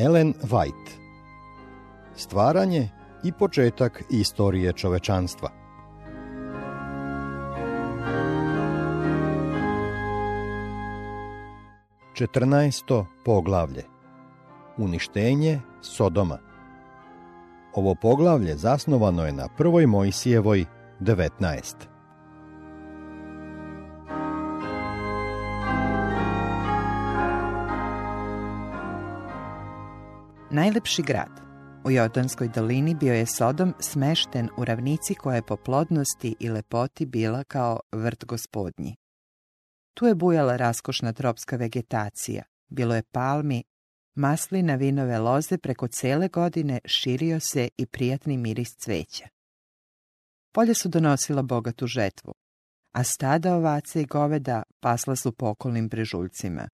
Ellen 0.00 0.34
White 0.42 0.90
Stvaranje 2.16 2.88
i 3.24 3.32
početak 3.32 4.02
istorije 4.10 4.72
čovečanstva 4.72 5.50
14. 12.12 13.04
poglavlje 13.24 13.84
Uništenje 14.76 15.60
Sodoma 15.80 16.38
Ovo 17.74 17.94
poglavlje 17.94 18.56
zasnovano 18.56 19.26
je 19.26 19.32
na 19.32 19.48
prvoj 19.56 19.86
Mojsijevoj 19.86 20.64
19. 21.00 21.89
Najlepši 30.52 31.02
grad 31.02 31.40
u 31.84 31.90
Jordanskoj 31.90 32.48
dolini 32.48 32.94
bio 32.94 33.14
je 33.14 33.26
Sodom 33.26 33.74
smešten 33.80 34.48
u 34.56 34.64
ravnici 34.64 35.14
koja 35.14 35.36
je 35.36 35.42
po 35.42 35.56
plodnosti 35.56 36.36
i 36.40 36.48
lepoti 36.48 37.06
bila 37.06 37.44
kao 37.44 37.80
vrt 37.92 38.24
gospodnji. 38.24 38.96
Tu 39.94 40.06
je 40.06 40.14
bujala 40.14 40.56
raskošna 40.56 41.12
tropska 41.12 41.56
vegetacija, 41.56 42.42
bilo 42.68 42.94
je 42.94 43.02
palmi, 43.02 43.62
maslina 44.14 44.74
vinove 44.74 45.18
loze 45.18 45.58
preko 45.58 45.88
cele 45.88 46.28
godine 46.28 46.80
širio 46.84 47.40
se 47.40 47.68
i 47.76 47.86
prijatni 47.86 48.36
miris 48.36 48.76
cveća. 48.76 49.28
Polje 50.52 50.74
su 50.74 50.88
donosila 50.88 51.42
bogatu 51.42 51.86
žetvu, 51.86 52.34
a 52.92 53.04
stada 53.04 53.54
ovace 53.54 54.02
i 54.02 54.06
goveda 54.06 54.62
pasla 54.80 55.16
su 55.16 55.32
po 55.32 55.46
okolnim 55.46 55.88
brežuljcima. 55.88 56.68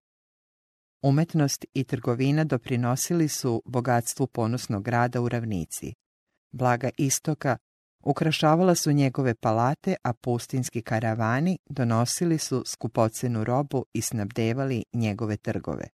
Umetnost 1.05 1.65
i 1.75 1.85
trgovina 1.85 2.45
doprinosili 2.45 3.29
su 3.29 3.63
bogatstvu 3.65 4.27
ponosnog 4.27 4.83
grada 4.83 5.21
u 5.21 5.29
ravnici. 5.29 5.95
Blaga 6.53 6.91
istoka 6.99 7.57
ukrašavala 8.05 8.75
su 8.75 8.93
njegove 8.93 9.35
palate, 9.35 9.97
a 10.03 10.13
pustinski 10.13 10.83
karavani 10.83 11.59
donosili 11.67 12.39
su 12.39 12.63
skupocenu 12.67 13.45
robu 13.45 13.85
i 13.93 14.01
snabdevali 14.01 14.85
njegove 14.93 15.37
trgove. 15.37 15.89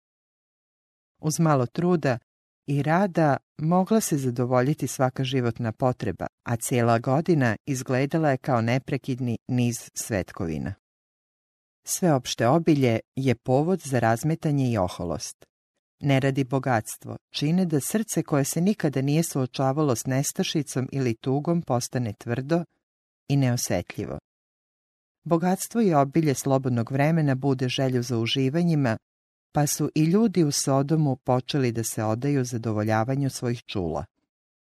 Uz 1.23 1.41
malo 1.41 1.67
truda 1.67 2.19
i 2.67 2.83
rada 2.83 3.36
mogla 3.59 4.01
se 4.01 4.17
zadovoljiti 4.17 4.86
svaka 4.86 5.25
životna 5.25 5.73
potreba, 5.73 6.27
a 6.45 6.56
cijela 6.56 6.98
godina 6.98 7.56
izgledala 7.67 8.31
je 8.31 8.36
kao 8.36 8.61
neprekidni 8.61 9.39
niz 9.48 9.91
svetkovina. 9.95 10.75
Sveopšte 11.91 12.48
obilje 12.48 13.00
je 13.17 13.34
povod 13.34 13.81
za 13.81 13.98
razmetanje 13.98 14.70
i 14.70 14.78
oholost. 14.78 15.44
Ne 16.00 16.20
radi 16.20 16.45
bogatstvo, 16.45 17.17
čine 17.30 17.64
da 17.64 17.80
srce 17.80 18.22
koje 18.22 18.45
se 18.45 18.61
nikada 18.61 19.03
nije 19.03 19.22
suočavalo 19.22 19.97
s 19.97 20.06
nestašicom 20.06 20.89
ili 20.92 21.14
tugom 21.14 21.62
postane 21.62 22.12
tvrdo 22.19 22.64
i 23.28 23.36
neosetljivo. 23.36 24.19
Bogatstvo 25.25 25.80
i 25.80 25.95
obilje 25.95 26.34
slobodnog 26.34 26.92
vremena 26.92 27.34
bude 27.34 27.69
želju 27.69 28.02
za 28.02 28.19
uživanjima, 28.19 28.97
pa 29.52 29.67
su 29.67 29.91
i 29.95 30.05
ljudi 30.05 30.45
u 30.45 30.52
Sodomu 30.52 31.17
počeli 31.17 31.73
da 31.73 31.84
se 31.84 32.05
odaju 32.05 32.45
zadovoljavanju 32.45 33.30
svojih 33.30 33.62
čula. 33.62 34.05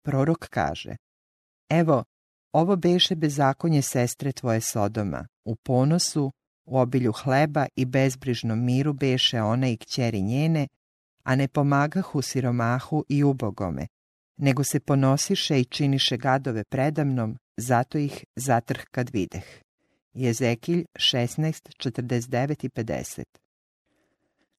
Prorok 0.03 0.49
kaže, 0.51 0.97
evo, 1.71 2.05
ovo 2.53 2.77
beše 2.77 3.17
bezakonje 3.17 3.83
sestre 3.83 4.33
tvoje 4.33 4.61
Sodoma, 4.61 5.27
u 5.45 5.57
ponosu, 5.57 6.33
u 6.65 6.79
obilju 6.79 7.13
hleba 7.13 7.67
i 7.77 7.85
bezbrižnom 7.85 8.65
miru 8.65 8.93
beše 8.93 9.43
ona 9.43 9.69
i 9.69 9.77
kćeri 9.77 10.23
njene, 10.23 10.69
a 11.23 11.37
ne 11.37 11.49
pomagahu 11.49 12.23
siromahu 12.23 13.05
i 13.09 13.25
ubogome, 13.25 13.87
nego 14.37 14.65
se 14.65 14.81
ponosiše 14.81 15.61
i 15.61 15.65
činiše 15.65 16.17
gadove 16.17 16.65
predamnom, 16.65 17.39
zato 17.57 17.99
ih 17.99 18.25
zatrh 18.37 18.85
kad 18.91 19.11
videh. 19.11 19.45
Jezekilj 20.13 20.85
16, 20.95 21.71
49 21.79 22.65
i 22.65 22.69
50 22.69 23.25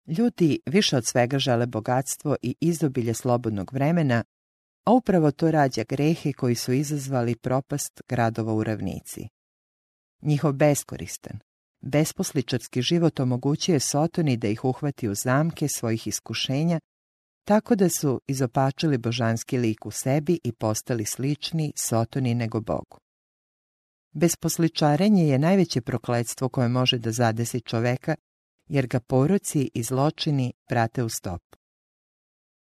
Ljudi 0.08 0.60
više 0.66 0.98
od 0.98 1.06
svega 1.06 1.40
žele 1.40 1.66
bogatstvo 1.66 2.36
i 2.42 2.56
izobilje 2.62 3.14
slobodnog 3.14 3.74
vremena, 3.74 4.24
a 4.86 4.92
upravo 4.92 5.32
to 5.32 5.52
rađa 5.52 5.84
grehe 5.90 6.34
koji 6.34 6.56
su 6.56 6.74
izazvali 6.74 7.36
propast 7.36 8.02
gradova 8.08 8.54
u 8.54 8.64
ravnici. 8.64 9.28
Njihov 10.22 10.54
beskoristan, 10.54 11.40
Besposličarski 11.88 12.82
život 12.82 13.20
omogućuje 13.20 13.80
Sotoni 13.80 14.38
da 14.38 14.48
ih 14.48 14.66
uhvati 14.66 15.10
u 15.10 15.16
zamke 15.16 15.68
svojih 15.68 16.08
iskušenja, 16.08 16.80
tako 17.48 17.76
da 17.76 17.90
su 17.90 18.22
izopačili 18.28 18.98
božanski 18.98 19.58
lik 19.58 19.86
u 19.86 19.92
sebi 19.92 20.40
i 20.44 20.52
postali 20.52 21.06
slični 21.06 21.74
Sotoni 21.76 22.36
nego 22.36 22.62
Bogu. 22.62 22.98
Besposličarenje 24.12 25.28
je 25.28 25.40
najveće 25.40 25.82
prokledstvo 25.82 26.50
koje 26.50 26.68
može 26.68 26.98
da 26.98 27.12
zadesi 27.12 27.62
čoveka, 27.62 28.16
jer 28.70 28.88
ga 28.88 29.00
poroci 29.00 29.70
i 29.74 29.84
zločini 29.84 30.54
prate 30.68 31.04
u 31.04 31.10
stop. 31.10 31.42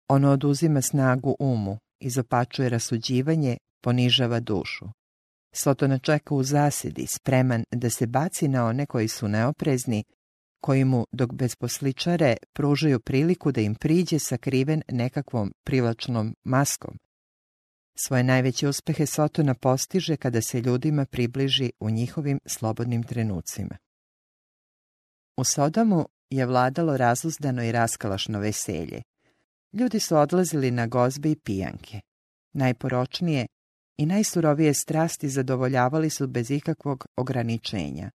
Ono 0.09 0.31
oduzima 0.31 0.83
snagu 0.83 1.37
umu, 1.39 1.79
izopačuje 2.01 2.69
rasuđivanje, 2.69 3.57
ponižava 3.83 4.41
dušu. 4.41 4.85
Sotona 5.53 5.99
čeka 5.99 6.35
u 6.35 6.43
zasedi, 6.43 7.07
spreman 7.07 7.65
da 7.71 7.91
se 7.91 8.07
baci 8.07 8.49
na 8.49 8.67
one 8.67 8.87
koji 8.87 9.09
su 9.09 9.29
neoprezni, 9.29 10.05
koji 10.61 10.85
mu, 10.85 11.07
dok 11.13 11.33
bez 11.33 11.57
posličare, 11.57 12.37
pružaju 12.53 13.01
priliku 13.01 13.53
da 13.53 13.61
im 13.61 13.75
priđe 13.75 14.19
sakriven 14.19 14.83
nekakvom 14.89 15.53
privlačnom 15.65 16.37
maskom. 16.45 16.99
Svoje 17.95 18.23
najveće 18.23 18.69
uspehe 18.69 19.07
Sotona 19.07 19.55
postiže 19.55 20.17
kada 20.17 20.43
se 20.43 20.61
ljudima 20.61 21.05
približi 21.05 21.73
u 21.81 21.91
njihovim 21.91 22.41
slobodnim 22.47 23.03
trenucima. 23.03 23.77
U 25.37 25.45
Sodomu 25.45 26.09
je 26.31 26.47
vladalo 26.47 26.97
razuzdano 26.97 27.65
i 27.65 27.73
raskalašno 27.73 28.39
veselje. 28.39 29.03
Ljudi 29.73 30.01
su 30.01 30.17
odlazili 30.17 30.71
na 30.71 30.87
gozbe 30.87 31.31
i 31.31 31.37
pijanke. 31.37 32.01
Najporočnije 32.53 33.47
i 33.97 34.07
najsurovije 34.07 34.75
strasti 34.75 35.29
zadovoljavali 35.29 36.11
su 36.11 36.27
bez 36.27 36.51
ikakvog 36.51 37.07
ograničenja. 37.17 38.11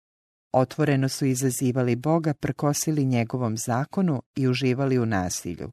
Otvoreno 0.54 1.10
su 1.10 1.26
izazivali 1.26 1.96
Boga, 1.96 2.34
prkosili 2.34 3.06
njegovom 3.06 3.58
zakonu 3.58 4.22
i 4.36 4.48
uživali 4.48 5.00
u 5.00 5.06
nasilju. 5.06 5.72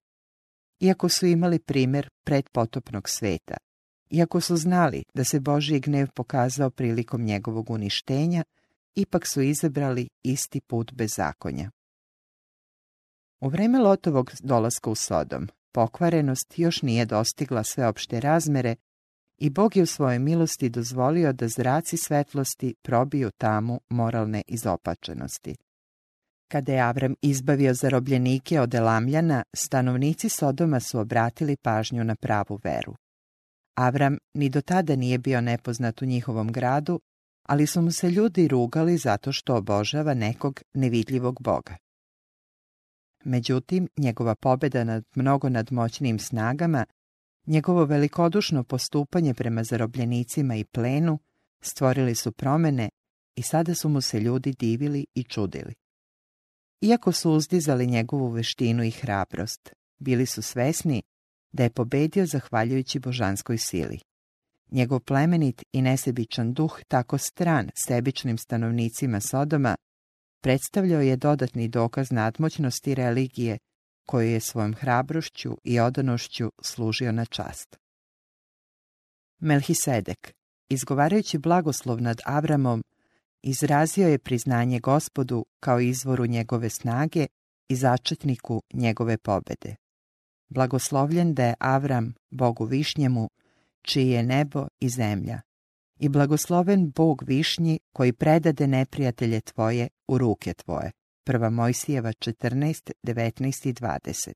Iako 0.81 1.09
su 1.09 1.27
imali 1.27 1.59
primjer 1.59 2.09
predpotopnog 2.25 3.09
sveta, 3.09 3.57
iako 4.11 4.41
su 4.41 4.57
znali 4.57 5.05
da 5.15 5.25
se 5.25 5.41
Božji 5.41 5.81
gnev 5.81 6.09
pokazao 6.15 6.71
prilikom 6.71 7.23
njegovog 7.23 7.71
uništenja, 7.71 8.45
ipak 8.95 9.27
su 9.27 9.43
izabrali 9.43 10.09
isti 10.23 10.61
put 10.61 10.93
bez 10.93 11.15
zakonja. 11.17 11.71
U 13.41 13.49
vreme 13.49 13.79
Lotovog 13.79 14.33
dolaska 14.43 14.91
u 14.91 14.95
Sodom, 14.95 15.49
pokvarenost 15.73 16.59
još 16.59 16.83
nije 16.83 17.05
dostigla 17.05 17.65
sveopšte 17.65 18.21
razmere 18.21 18.77
i 19.43 19.51
Bog 19.51 19.77
je 19.77 19.83
u 19.83 19.87
svojoj 19.87 20.19
milosti 20.19 20.69
dozvolio 20.69 21.33
da 21.33 21.49
zraci 21.49 21.97
svetlosti 21.97 22.75
probiju 22.83 23.31
tamu 23.31 23.81
moralne 23.89 24.43
izopačenosti. 24.47 25.57
Kada 26.49 26.73
je 26.73 26.81
Avram 26.81 27.15
izbavio 27.23 27.75
zarobljenike 27.75 28.61
od 28.61 28.75
Elamljana, 28.75 29.43
stanovnici 29.57 30.29
Sodoma 30.29 30.81
su 30.81 30.99
obratili 30.99 31.57
pažnju 31.57 32.05
na 32.05 32.17
pravu 32.17 32.61
veru. 32.65 32.95
Avram 33.75 34.19
ni 34.35 34.49
do 34.49 34.61
tada 34.61 34.97
nije 34.97 35.19
bio 35.19 35.41
nepoznat 35.41 36.03
u 36.03 36.07
njihovom 36.07 36.53
gradu, 36.53 37.01
ali 37.49 37.67
su 37.67 37.83
mu 37.83 37.93
se 37.93 38.11
ljudi 38.11 38.49
rugali 38.49 38.97
zato 38.97 39.33
što 39.33 39.57
obožava 39.57 40.15
nekog 40.15 40.63
nevidljivog 40.75 41.39
boga. 41.41 41.77
Međutim, 43.25 43.89
njegova 43.97 44.35
pobjeda 44.35 44.85
nad 44.85 45.05
mnogo 45.15 45.49
nadmoćnim 45.49 46.19
snagama 46.19 46.85
Njegovo 47.47 47.85
velikodušno 47.85 48.65
postupanje 48.65 49.35
prema 49.35 49.65
zarobljenicima 49.65 50.57
i 50.57 50.65
plenu 50.65 51.19
stvorili 51.61 52.15
su 52.15 52.33
promene 52.33 52.89
i 53.37 53.43
sada 53.43 53.75
su 53.75 53.89
mu 53.89 54.01
se 54.01 54.21
ljudi 54.21 54.53
divili 54.59 55.07
i 55.15 55.25
čudili. 55.25 55.75
Iako 56.81 57.13
su 57.13 57.33
uzdizali 57.33 57.87
njegovu 57.87 58.29
veštinu 58.29 58.85
i 58.85 58.91
hrabrost, 58.91 59.73
bili 59.99 60.27
su 60.27 60.43
svesni 60.43 61.03
da 61.53 61.63
je 61.63 61.71
pobedio 61.71 62.27
zahvaljujući 62.27 62.99
božanskoj 62.99 63.59
sili. 63.59 63.99
Njegov 64.71 65.01
plemenit 65.01 65.63
i 65.73 65.83
nesebičan 65.83 66.53
duh, 66.53 66.81
tako 66.89 67.19
stran 67.19 67.71
sebičnim 67.75 68.39
stanovnicima 68.39 69.21
Sodoma, 69.21 69.77
predstavljao 70.43 71.01
je 71.01 71.17
dodatni 71.17 71.69
dokaz 71.69 72.11
nadmoćnosti 72.11 72.95
religije 72.95 73.59
koju 74.07 74.29
je 74.29 74.41
svojom 74.41 74.75
hrabrošću 74.75 75.57
i 75.65 75.81
odanošću 75.81 76.51
služio 76.63 77.13
na 77.13 77.25
čast. 77.25 77.77
Melhisedek, 79.41 80.33
izgovarajući 80.69 81.39
blagoslov 81.39 82.03
nad 82.03 82.21
Avramom, 82.25 82.85
izrazio 83.43 84.09
je 84.09 84.19
priznanje 84.19 84.81
gospodu 84.81 85.47
kao 85.61 85.81
izvoru 85.81 86.27
njegove 86.27 86.71
snage 86.71 87.27
i 87.69 87.77
začetniku 87.77 88.63
njegove 88.73 89.19
pobede. 89.19 89.77
Blagoslovljen 90.49 91.35
da 91.35 91.45
je 91.45 91.55
Avram, 91.59 92.15
Bogu 92.31 92.65
Višnjemu, 92.65 93.29
čiji 93.83 94.09
je 94.09 94.23
nebo 94.23 94.67
i 94.81 94.89
zemlja. 94.89 95.41
I 96.01 96.09
blagosloven 96.09 96.91
Bog 96.91 97.23
Višnji 97.27 97.79
koji 97.93 98.13
predade 98.13 98.67
neprijatelje 98.67 99.41
tvoje 99.41 99.89
u 100.09 100.19
ruke 100.19 100.55
tvoje. 100.55 100.93
Prva 101.25 101.51
Mojsijeva 101.51 102.13
14, 102.13 102.93
19 103.03 103.69
i 103.69 103.73
20. 103.73 104.33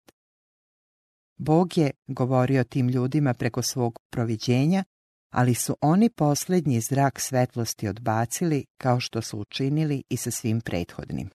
Bog 1.36 1.78
je 1.78 1.90
govorio 2.06 2.64
tim 2.64 2.88
ljudima 2.88 3.34
preko 3.34 3.62
svog 3.62 3.98
proviđenja, 4.10 4.84
ali 5.30 5.54
su 5.54 5.76
oni 5.80 6.10
posljednji 6.10 6.80
zrak 6.80 7.20
svetlosti 7.20 7.88
odbacili 7.88 8.64
kao 8.78 9.00
što 9.00 9.22
su 9.22 9.38
učinili 9.38 10.02
i 10.08 10.16
sa 10.16 10.30
svim 10.30 10.60
prethodnim. 10.60 11.30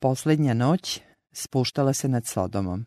Posljednja 0.00 0.54
noć 0.54 1.00
spuštala 1.32 1.92
se 1.92 2.08
nad 2.08 2.22
Sodomom. 2.26 2.86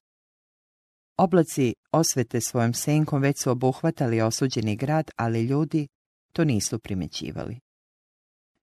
Oblaci 1.18 1.74
osvete 1.92 2.42
svojom 2.42 2.74
senkom 2.74 3.22
već 3.22 3.44
su 3.44 3.52
obuhvatali 3.52 4.22
osuđeni 4.22 4.76
grad, 4.76 5.12
ali 5.16 5.44
ljudi 5.44 5.88
to 6.34 6.44
nisu 6.44 6.80
primećivali. 6.80 7.67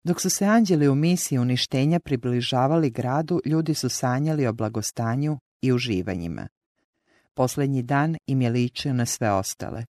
Dok 0.05 0.21
su 0.21 0.31
se 0.31 0.45
anđeli 0.45 0.89
u 0.89 0.95
misiji 0.95 1.39
uništenja 1.39 2.01
približavali 2.01 2.91
gradu, 2.91 3.41
ljudi 3.45 3.75
su 3.75 3.89
sanjali 3.89 4.47
o 4.47 4.53
blagostanju 4.53 5.39
i 5.63 5.73
uživanjima. 5.73 6.49
Posljednji 7.35 7.83
dan 7.83 8.17
im 8.27 8.43
je 8.43 8.51
ličio 8.51 8.93
na 8.93 9.07
sve 9.07 9.33
ostale. 9.33 9.85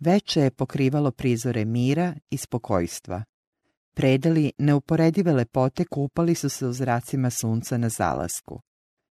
Veče 0.00 0.40
je 0.40 0.50
pokrivalo 0.50 1.10
prizore 1.10 1.64
mira 1.64 2.14
i 2.30 2.36
spokojstva. 2.36 3.24
Predeli 3.94 4.52
neuporedive 4.58 5.32
lepote 5.32 5.84
kupali 5.84 6.34
su 6.34 6.48
se 6.48 6.66
u 6.66 6.72
zracima 6.72 7.30
sunca 7.30 7.78
na 7.78 7.88
zalasku. 7.88 8.60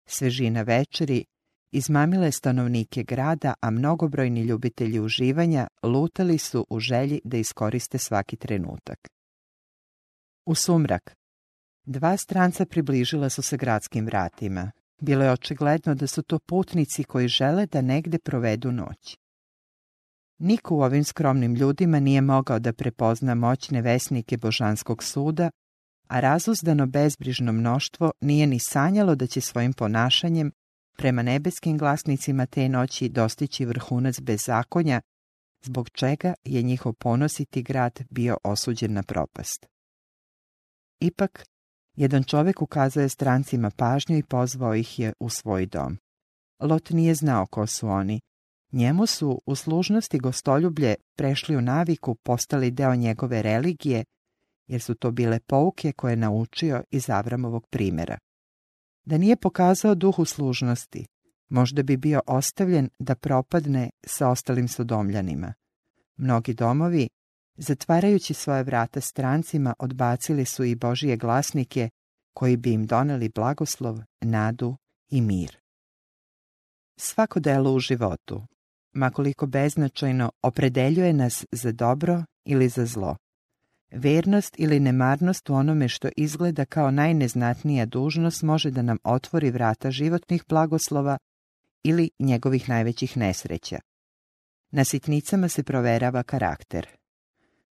Svežina 0.06 0.62
večeri 0.62 1.24
izmamile 1.72 2.32
stanovnike 2.32 3.02
grada, 3.02 3.54
a 3.60 3.70
mnogobrojni 3.70 4.40
ljubitelji 4.40 5.00
uživanja 5.00 5.66
lutali 5.82 6.38
su 6.38 6.66
u 6.70 6.80
želji 6.80 7.20
da 7.24 7.36
iskoriste 7.36 7.98
svaki 7.98 8.36
trenutak. 8.36 9.11
U 10.46 10.54
sumrak. 10.54 11.16
Dva 11.84 12.16
stranca 12.16 12.66
približila 12.66 13.30
su 13.30 13.42
se 13.42 13.56
gradskim 13.56 14.06
vratima. 14.06 14.70
Bilo 15.00 15.24
je 15.24 15.32
očigledno 15.32 15.94
da 15.94 16.06
su 16.06 16.22
to 16.22 16.38
putnici 16.38 17.04
koji 17.04 17.28
žele 17.28 17.66
da 17.66 17.80
negde 17.80 18.18
provedu 18.18 18.72
noć. 18.72 19.16
Niko 20.38 20.76
u 20.76 20.82
ovim 20.82 21.04
skromnim 21.04 21.54
ljudima 21.54 22.00
nije 22.00 22.20
mogao 22.20 22.58
da 22.58 22.72
prepozna 22.72 23.34
moćne 23.34 23.82
vesnike 23.82 24.36
božanskog 24.36 25.02
suda, 25.02 25.50
a 26.08 26.20
razuzdano 26.20 26.86
bezbrižno 26.86 27.52
mnoštvo 27.52 28.12
nije 28.20 28.46
ni 28.46 28.58
sanjalo 28.58 29.14
da 29.14 29.26
će 29.26 29.40
svojim 29.40 29.72
ponašanjem 29.72 30.52
prema 30.96 31.22
nebeskim 31.22 31.78
glasnicima 31.78 32.46
te 32.46 32.68
noći 32.68 33.08
dostići 33.08 33.64
vrhunac 33.64 34.20
bezakonja, 34.20 35.00
zbog 35.64 35.90
čega 35.90 36.34
je 36.44 36.62
njihov 36.62 36.92
ponositi 36.92 37.62
grad 37.62 38.00
bio 38.10 38.36
osuđen 38.44 38.92
na 38.92 39.02
propast. 39.02 39.71
Ipak, 41.02 41.44
jedan 41.96 42.22
čovjek 42.22 42.62
ukazao 42.62 43.02
je 43.02 43.08
strancima 43.08 43.70
pažnju 43.70 44.16
i 44.16 44.22
pozvao 44.22 44.74
ih 44.74 44.98
je 44.98 45.12
u 45.20 45.28
svoj 45.28 45.66
dom. 45.66 45.98
Lot 46.60 46.90
nije 46.90 47.14
znao 47.14 47.46
ko 47.46 47.66
su 47.66 47.88
oni. 47.88 48.20
Njemu 48.72 49.06
su 49.06 49.40
u 49.46 49.54
služnosti 49.54 50.18
gostoljublje 50.18 50.94
prešli 51.16 51.56
u 51.56 51.60
naviku, 51.60 52.14
postali 52.14 52.70
deo 52.70 52.94
njegove 52.94 53.42
religije, 53.42 54.04
jer 54.66 54.80
su 54.80 54.94
to 54.94 55.10
bile 55.10 55.40
pouke 55.40 55.92
koje 55.92 56.12
je 56.12 56.16
naučio 56.16 56.82
iz 56.90 57.10
Avramovog 57.10 57.66
primjera. 57.66 58.18
Da 59.04 59.18
nije 59.18 59.36
pokazao 59.36 59.94
duhu 59.94 60.24
služnosti, 60.24 61.06
možda 61.48 61.82
bi 61.82 61.96
bio 61.96 62.20
ostavljen 62.26 62.88
da 62.98 63.14
propadne 63.14 63.90
sa 64.06 64.28
ostalim 64.28 64.68
sodomljanima. 64.68 65.54
Mnogi 66.16 66.54
domovi, 66.54 67.08
zatvarajući 67.56 68.34
svoje 68.34 68.62
vrata 68.62 69.00
strancima, 69.00 69.74
odbacili 69.78 70.44
su 70.44 70.64
i 70.64 70.74
Božije 70.74 71.16
glasnike 71.16 71.88
koji 72.34 72.56
bi 72.56 72.72
im 72.72 72.86
doneli 72.86 73.28
blagoslov, 73.28 73.98
nadu 74.20 74.76
i 75.08 75.20
mir. 75.20 75.56
Svako 76.96 77.40
delo 77.40 77.74
u 77.74 77.78
životu, 77.78 78.42
makoliko 78.92 79.46
beznačajno, 79.46 80.30
opredeljuje 80.42 81.12
nas 81.12 81.46
za 81.52 81.72
dobro 81.72 82.24
ili 82.44 82.68
za 82.68 82.86
zlo. 82.86 83.16
Vernost 83.90 84.54
ili 84.58 84.80
nemarnost 84.80 85.50
u 85.50 85.54
onome 85.54 85.88
što 85.88 86.08
izgleda 86.16 86.64
kao 86.64 86.90
najneznatnija 86.90 87.86
dužnost 87.86 88.42
može 88.42 88.70
da 88.70 88.82
nam 88.82 88.98
otvori 89.04 89.50
vrata 89.50 89.90
životnih 89.90 90.44
blagoslova 90.48 91.18
ili 91.82 92.10
njegovih 92.18 92.68
najvećih 92.68 93.16
nesreća. 93.16 93.78
Na 94.70 94.84
sitnicama 94.84 95.48
se 95.48 95.62
proverava 95.62 96.22
karakter. 96.22 97.01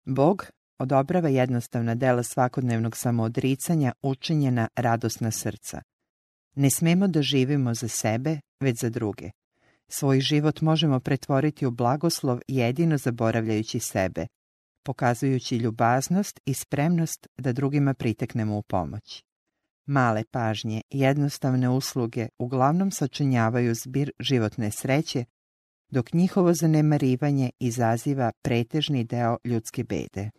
Bog 0.09 0.45
odobrava 0.79 1.29
jednostavna 1.29 1.95
dela 1.95 2.23
svakodnevnog 2.23 2.97
samoodricanja 2.97 3.93
učinjena 4.01 4.67
radosna 4.75 5.31
srca. 5.31 5.81
Ne 6.55 6.69
smemo 6.69 7.07
da 7.07 7.21
živimo 7.21 7.73
za 7.73 7.87
sebe, 7.87 8.39
već 8.59 8.79
za 8.79 8.89
druge. 8.89 9.31
Svoj 9.87 10.19
život 10.19 10.61
možemo 10.61 10.99
pretvoriti 10.99 11.65
u 11.65 11.71
blagoslov 11.71 12.39
jedino 12.47 12.97
zaboravljajući 12.97 13.79
sebe, 13.79 14.27
pokazujući 14.85 15.57
ljubaznost 15.57 16.39
i 16.45 16.53
spremnost 16.53 17.27
da 17.37 17.53
drugima 17.53 17.93
priteknemo 17.93 18.57
u 18.57 18.61
pomoć. 18.61 19.23
Male 19.85 20.23
pažnje 20.31 20.81
jednostavne 20.89 21.69
usluge 21.69 22.27
uglavnom 22.39 22.91
sačinjavaju 22.91 23.75
zbir 23.75 24.11
životne 24.19 24.71
sreće, 24.71 25.25
dok 25.89 26.13
njihovo 26.13 26.53
zanemarivanje 26.53 27.49
izaziva 27.59 28.31
pretežni 28.41 29.03
deo 29.03 29.37
ljudske 29.43 29.83
bede. 29.83 30.29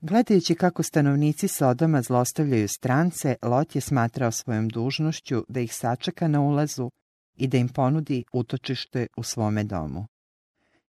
Gledajući 0.00 0.54
kako 0.54 0.82
stanovnici 0.82 1.48
Sodoma 1.48 2.02
zlostavljaju 2.02 2.68
strance, 2.68 3.36
Lot 3.42 3.74
je 3.74 3.80
smatrao 3.80 4.30
svojom 4.30 4.68
dužnošću 4.68 5.44
da 5.48 5.60
ih 5.60 5.74
sačeka 5.74 6.28
na 6.28 6.40
ulazu 6.40 6.90
i 7.36 7.46
da 7.46 7.58
im 7.58 7.68
ponudi 7.68 8.24
utočište 8.32 9.06
u 9.16 9.22
svome 9.22 9.64
domu. 9.64 10.06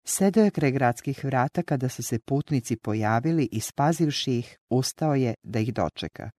Sedeo 0.03 0.43
je 0.43 0.51
kraj 0.51 0.71
gradskih 0.71 1.25
vrata 1.25 1.63
kada 1.63 1.89
su 1.89 2.03
se 2.03 2.19
putnici 2.19 2.75
pojavili 2.75 3.49
i 3.51 3.59
spazivši 3.59 4.37
ih, 4.37 4.57
ustao 4.69 5.15
je 5.15 5.33
da 5.43 5.59
ih 5.59 5.73
dočeka. 5.73 6.29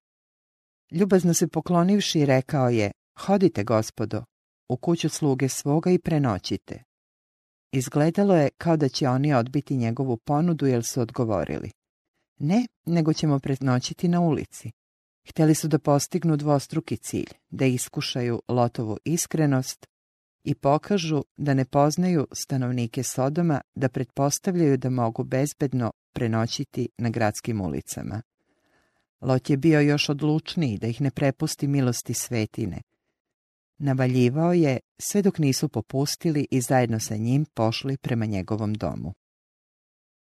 Ljubazno 0.91 1.33
se 1.33 1.47
poklonivši, 1.47 2.25
rekao 2.25 2.69
je, 2.69 2.91
hodite, 3.19 3.63
gospodo, 3.63 4.23
u 4.71 4.77
kuću 4.77 5.09
sluge 5.09 5.49
svoga 5.49 5.91
i 5.91 5.99
prenoćite. 5.99 6.83
Izgledalo 7.71 8.35
je 8.35 8.49
kao 8.57 8.77
da 8.77 8.89
će 8.89 9.09
oni 9.09 9.33
odbiti 9.33 9.77
njegovu 9.77 10.17
ponudu, 10.17 10.65
jer 10.65 10.83
su 10.83 11.01
odgovorili. 11.01 11.71
Ne, 12.39 12.67
nego 12.85 13.13
ćemo 13.13 13.39
prenoćiti 13.39 14.07
na 14.07 14.21
ulici. 14.21 14.71
Htjeli 15.29 15.55
su 15.55 15.67
da 15.67 15.79
postignu 15.79 16.37
dvostruki 16.37 16.97
cilj, 16.97 17.29
da 17.49 17.65
iskušaju 17.65 18.41
Lotovu 18.47 18.97
iskrenost 19.05 19.85
i 20.43 20.55
pokažu 20.55 21.23
da 21.37 21.53
ne 21.53 21.65
poznaju 21.65 22.27
stanovnike 22.31 23.03
Sodoma, 23.03 23.61
da 23.75 23.89
pretpostavljaju 23.89 24.77
da 24.77 24.89
mogu 24.89 25.23
bezbedno 25.23 25.91
prenoćiti 26.13 26.89
na 26.97 27.09
gradskim 27.09 27.61
ulicama. 27.61 28.21
Lot 29.21 29.49
je 29.49 29.57
bio 29.57 29.79
još 29.81 30.09
odlučniji 30.09 30.77
da 30.77 30.87
ih 30.87 31.01
ne 31.01 31.11
prepusti 31.11 31.67
milosti 31.67 32.13
svetine. 32.13 32.81
Navaljivao 33.83 34.53
je 34.53 34.79
sve 35.01 35.21
dok 35.21 35.37
nisu 35.37 35.69
popustili 35.69 36.47
i 36.51 36.61
zajedno 36.61 36.99
sa 36.99 37.15
njim 37.15 37.45
pošli 37.53 37.97
prema 37.97 38.25
njegovom 38.25 38.73
domu. 38.73 39.13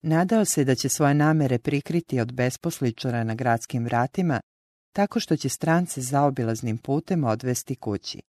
Nadao 0.02 0.46
se 0.46 0.64
da 0.64 0.76
će 0.76 0.90
svoje 0.90 1.14
namere 1.14 1.60
prikriti 1.60 2.20
od 2.20 2.34
besposličara 2.34 3.24
na 3.24 3.36
gradskim 3.36 3.84
vratima, 3.86 4.42
tako 4.94 5.20
što 5.20 5.38
će 5.38 5.50
strance 5.50 6.02
zaobilaznim 6.02 6.78
putem 6.78 7.24
odvesti 7.24 7.76
kući. 7.76 8.22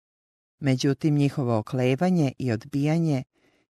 Međutim, 0.60 1.14
njihovo 1.14 1.58
oklevanje 1.58 2.32
i 2.38 2.52
odbijanje, 2.52 3.22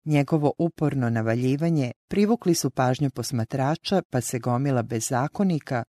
njegovo 0.06 0.54
uporno 0.58 1.10
navaljivanje 1.10 1.92
privukli 2.08 2.56
su 2.56 2.70
pažnju 2.70 3.10
posmatrača, 3.10 4.02
pa 4.10 4.22
se 4.22 4.40
gomila 4.40 4.84
bez 4.84 5.08
zakonika 5.08 5.84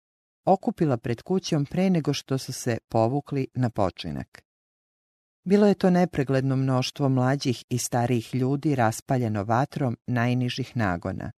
okupila 0.45 0.97
pred 0.97 1.23
kućom 1.23 1.67
pre 1.67 1.91
nego 1.91 2.13
što 2.13 2.39
su 2.39 2.53
se 2.53 2.79
povukli 2.89 3.47
na 3.55 3.71
počinak. 3.71 4.45
Bilo 5.45 5.67
je 5.67 5.75
to 5.75 5.91
nepregledno 5.91 6.57
mnoštvo 6.57 7.09
mlađih 7.09 7.65
i 7.69 7.79
starijih 7.79 8.35
ljudi 8.35 8.75
raspaljeno 8.75 9.45
vatrom 9.45 9.97
najnižih 10.07 10.77
nagona. 10.77 11.33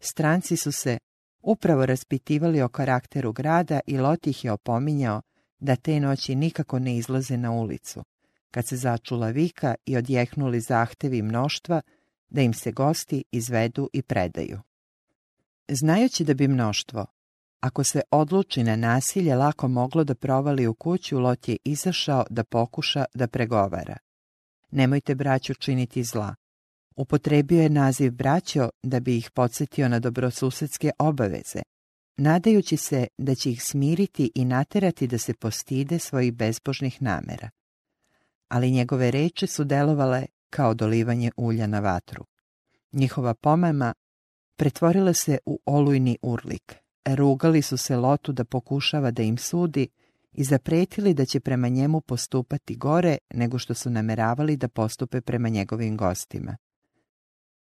Stranci 0.00 0.56
su 0.56 0.72
se 0.72 0.98
upravo 1.42 1.86
raspitivali 1.86 2.62
o 2.62 2.68
karakteru 2.68 3.32
grada 3.32 3.80
i 3.86 3.98
Lot 3.98 4.26
ih 4.26 4.44
je 4.44 4.52
opominjao 4.52 5.22
da 5.58 5.76
te 5.76 6.00
noći 6.00 6.34
nikako 6.34 6.78
ne 6.78 6.96
izlaze 6.96 7.36
na 7.36 7.52
ulicu, 7.52 8.04
kad 8.50 8.68
se 8.68 8.76
začula 8.76 9.28
vika 9.28 9.74
i 9.86 9.96
odjehnuli 9.96 10.60
zahtevi 10.60 11.22
mnoštva 11.22 11.80
da 12.28 12.40
im 12.40 12.54
se 12.54 12.72
gosti 12.72 13.24
izvedu 13.32 13.90
i 13.92 14.02
predaju. 14.02 14.60
Znajući 15.68 16.24
da 16.24 16.34
bi 16.34 16.48
mnoštvo, 16.48 17.06
ako 17.64 17.84
se 17.84 18.00
odluči 18.10 18.62
na 18.62 18.76
nasilje, 18.76 19.36
lako 19.36 19.68
moglo 19.68 20.04
da 20.04 20.14
provali 20.14 20.66
u 20.66 20.74
kuću, 20.74 21.18
Lot 21.18 21.48
je 21.48 21.56
izašao 21.64 22.24
da 22.30 22.44
pokuša 22.44 23.04
da 23.14 23.26
pregovara. 23.26 23.96
Nemojte 24.70 25.14
braću 25.14 25.54
činiti 25.54 26.04
zla. 26.04 26.34
Upotrebio 26.96 27.62
je 27.62 27.68
naziv 27.68 28.12
braćo 28.12 28.70
da 28.82 29.00
bi 29.00 29.16
ih 29.16 29.30
podsjetio 29.30 29.88
na 29.88 29.98
dobrosusedske 29.98 30.90
obaveze, 30.98 31.62
nadajući 32.16 32.76
se 32.76 33.06
da 33.18 33.34
će 33.34 33.50
ih 33.50 33.62
smiriti 33.62 34.30
i 34.34 34.44
naterati 34.44 35.06
da 35.06 35.18
se 35.18 35.34
postide 35.34 35.98
svojih 35.98 36.32
bezbožnih 36.32 37.02
namera. 37.02 37.50
Ali 38.48 38.70
njegove 38.70 39.10
reči 39.10 39.46
su 39.46 39.64
delovale 39.64 40.26
kao 40.50 40.74
dolivanje 40.74 41.30
ulja 41.36 41.66
na 41.66 41.80
vatru. 41.80 42.24
Njihova 42.92 43.34
pomama 43.34 43.94
pretvorila 44.56 45.12
se 45.12 45.38
u 45.46 45.60
olujni 45.66 46.18
urlik. 46.22 46.83
Rugali 47.04 47.62
su 47.62 47.76
se 47.76 47.96
Lotu 47.96 48.32
da 48.32 48.44
pokušava 48.44 49.10
da 49.10 49.22
im 49.22 49.38
sudi 49.38 49.88
i 50.32 50.44
zapretili 50.44 51.14
da 51.14 51.24
će 51.24 51.40
prema 51.40 51.68
njemu 51.68 52.00
postupati 52.00 52.76
gore 52.76 53.18
nego 53.34 53.58
što 53.58 53.74
su 53.74 53.90
nameravali 53.90 54.56
da 54.56 54.68
postupe 54.68 55.20
prema 55.20 55.48
njegovim 55.48 55.96
gostima. 55.96 56.56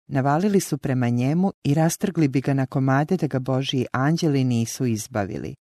Navalili 0.07 0.61
su 0.61 0.79
prema 0.79 1.09
njemu 1.09 1.53
i 1.65 1.75
rastrgli 1.75 2.29
bi 2.29 2.41
ga 2.41 2.55
na 2.55 2.67
komade 2.67 3.17
da 3.17 3.27
ga 3.27 3.39
Božiji 3.39 3.87
anđeli 3.93 4.45
nisu 4.45 4.87
izbavili. 4.87 5.55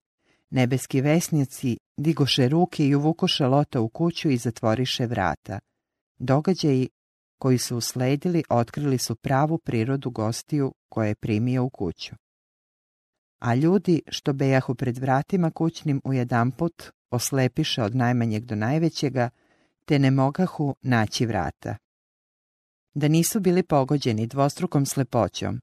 Nebeski 0.50 1.00
vesnici 1.00 1.78
digoše 1.96 2.48
ruke 2.48 2.86
i 2.86 2.94
uvukoše 2.94 3.46
Lota 3.46 3.80
u 3.80 3.88
kuću 3.88 4.30
i 4.30 4.36
zatvoriše 4.36 5.06
vrata. 5.06 5.58
Događaji 6.18 6.88
koji 7.38 7.58
su 7.58 7.76
usledili 7.76 8.42
otkrili 8.48 8.98
su 8.98 9.16
pravu 9.16 9.58
prirodu 9.58 10.10
gostiju 10.10 10.74
koje 10.88 11.08
je 11.08 11.14
primio 11.14 11.64
u 11.64 11.70
kuću. 11.70 12.14
A 13.38 13.54
ljudi 13.54 14.02
što 14.08 14.32
bejahu 14.32 14.74
pred 14.74 14.98
vratima 14.98 15.50
kućnim 15.50 16.00
u 16.04 16.10
put 16.56 16.90
oslepiše 17.10 17.82
od 17.82 17.94
najmanjeg 17.94 18.44
do 18.44 18.54
najvećega, 18.54 19.30
te 19.84 19.98
ne 19.98 20.10
mogahu 20.10 20.74
naći 20.82 21.26
vrata. 21.26 21.76
Da 22.94 23.08
nisu 23.08 23.40
bili 23.40 23.62
pogođeni 23.62 24.26
dvostrukom 24.26 24.86
slepoćom 24.86 25.60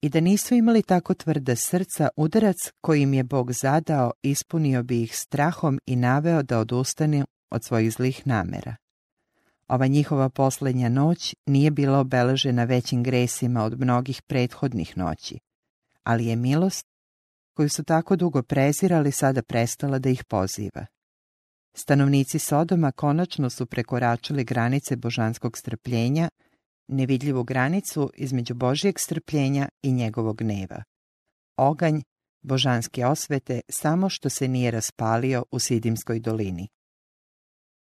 i 0.00 0.08
da 0.08 0.20
nisu 0.20 0.54
imali 0.54 0.82
tako 0.82 1.14
tvrda 1.14 1.56
srca, 1.56 2.08
udarac 2.16 2.56
koji 2.80 3.02
im 3.02 3.14
je 3.14 3.24
Bog 3.24 3.52
zadao 3.52 4.12
ispunio 4.22 4.82
bi 4.82 5.02
ih 5.02 5.16
strahom 5.16 5.80
i 5.86 5.96
naveo 5.96 6.42
da 6.42 6.58
odustane 6.58 7.24
od 7.50 7.64
svojih 7.64 7.92
zlih 7.92 8.26
namera. 8.26 8.76
Ova 9.68 9.86
njihova 9.86 10.28
posljednja 10.28 10.88
noć 10.88 11.34
nije 11.46 11.70
bila 11.70 11.98
obeležena 11.98 12.64
većim 12.64 13.02
gresima 13.02 13.64
od 13.64 13.80
mnogih 13.80 14.22
prethodnih 14.22 14.98
noći, 14.98 15.38
ali 16.02 16.26
je 16.26 16.36
milost, 16.36 16.86
koju 17.54 17.68
su 17.68 17.84
tako 17.84 18.16
dugo 18.16 18.42
prezirali, 18.42 19.12
sada 19.12 19.42
prestala 19.42 19.98
da 19.98 20.08
ih 20.10 20.24
poziva. 20.24 20.86
Stanovnici 21.76 22.38
Sodoma 22.38 22.92
konačno 22.92 23.50
su 23.50 23.66
prekoračili 23.66 24.44
granice 24.44 24.96
božanskog 24.96 25.58
strpljenja, 25.58 26.28
nevidljivu 26.88 27.44
granicu 27.44 28.10
između 28.14 28.54
Božijeg 28.54 28.98
strpljenja 28.98 29.68
i 29.82 29.92
njegovog 29.92 30.36
gneva. 30.36 30.82
Oganj, 31.56 32.00
božanske 32.42 33.06
osvete, 33.06 33.60
samo 33.68 34.08
što 34.08 34.28
se 34.28 34.48
nije 34.48 34.70
raspalio 34.70 35.44
u 35.50 35.58
Sidimskoj 35.58 36.20
dolini. 36.20 36.68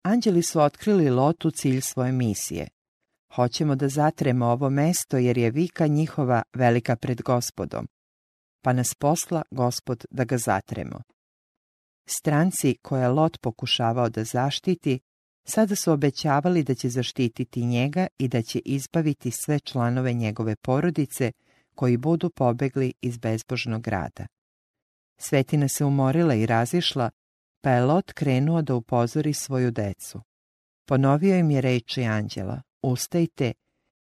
Anđeli 0.04 0.44
su 0.44 0.60
otkrili 0.62 1.10
Lotu 1.10 1.52
cilj 1.52 1.82
svoje 1.82 2.12
misije. 2.12 2.68
Hoćemo 3.36 3.76
da 3.76 3.90
zatremo 3.90 4.46
ovo 4.46 4.70
mesto 4.70 5.18
jer 5.18 5.38
je 5.38 5.52
vika 5.52 5.88
njihova 5.88 6.44
velika 6.54 6.96
pred 6.96 7.22
gospodom. 7.22 7.88
Pa 8.64 8.74
nas 8.74 8.96
posla 9.00 9.42
gospod 9.52 10.06
da 10.12 10.24
ga 10.24 10.38
zatremo. 10.38 11.02
Stranci 12.06 12.76
koje 12.82 13.02
je 13.02 13.08
Lot 13.08 13.42
pokušavao 13.42 14.10
da 14.10 14.24
zaštiti, 14.24 15.00
sada 15.46 15.76
su 15.76 15.92
obećavali 15.92 16.64
da 16.64 16.76
će 16.76 16.90
zaštititi 16.90 17.66
njega 17.66 18.08
i 18.18 18.28
da 18.28 18.42
će 18.42 18.60
izbaviti 18.66 19.32
sve 19.32 19.60
članove 19.60 20.14
njegove 20.14 20.56
porodice 20.56 21.32
koji 21.76 21.98
budu 21.98 22.30
pobegli 22.30 22.94
iz 23.02 23.18
bezbožnog 23.18 23.82
grada. 23.82 24.28
Svetina 25.18 25.68
se 25.68 25.86
umorila 25.86 26.34
i 26.34 26.46
razišla, 26.46 27.10
pa 27.62 27.70
je 27.70 27.86
Lot 27.86 28.12
krenuo 28.14 28.62
da 28.62 28.76
upozori 28.76 29.34
svoju 29.34 29.72
decu. 29.72 30.22
Ponovio 30.88 31.36
im 31.36 31.52
je 31.52 31.62
reči 31.62 32.04
anđela, 32.04 32.62
ustajte, 32.82 33.54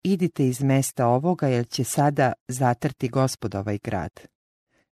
idite 0.04 0.48
iz 0.48 0.62
mesta 0.62 1.08
ovoga 1.08 1.48
jer 1.48 1.68
će 1.68 1.84
sada 1.84 2.34
zatrti 2.48 3.10
gospod 3.10 3.56
ovaj 3.56 3.78
grad. 3.78 4.37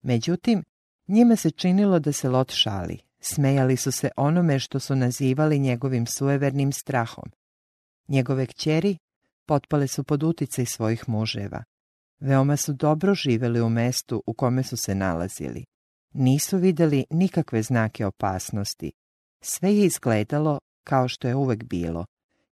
Međutim, 0.03 0.63
njima 1.07 1.35
se 1.35 1.51
činilo 1.51 1.99
da 1.99 2.11
se 2.11 2.29
Lot 2.29 2.51
šali. 2.51 2.99
Smejali 3.19 3.77
su 3.77 3.91
se 3.91 4.09
onome 4.17 4.59
što 4.59 4.79
su 4.79 4.95
nazivali 4.95 5.59
njegovim 5.59 6.07
suevernim 6.07 6.71
strahom. 6.71 7.31
Njegove 8.07 8.45
kćeri 8.45 8.97
potpale 9.45 9.87
su 9.87 10.03
pod 10.03 10.23
uticaj 10.23 10.65
svojih 10.65 11.09
muževa. 11.09 11.63
Veoma 12.19 12.57
su 12.57 12.73
dobro 12.73 13.13
živjeli 13.13 13.61
u 13.61 13.69
mestu 13.69 14.23
u 14.25 14.33
kome 14.33 14.63
su 14.63 14.77
se 14.77 14.95
nalazili. 14.95 15.65
Nisu 16.13 16.57
vidjeli 16.57 17.05
nikakve 17.09 17.63
znake 17.63 18.05
opasnosti. 18.05 18.91
Sve 19.41 19.75
je 19.75 19.85
izgledalo 19.85 20.59
kao 20.83 21.07
što 21.07 21.27
je 21.27 21.35
uvek 21.35 21.63
bilo. 21.63 22.05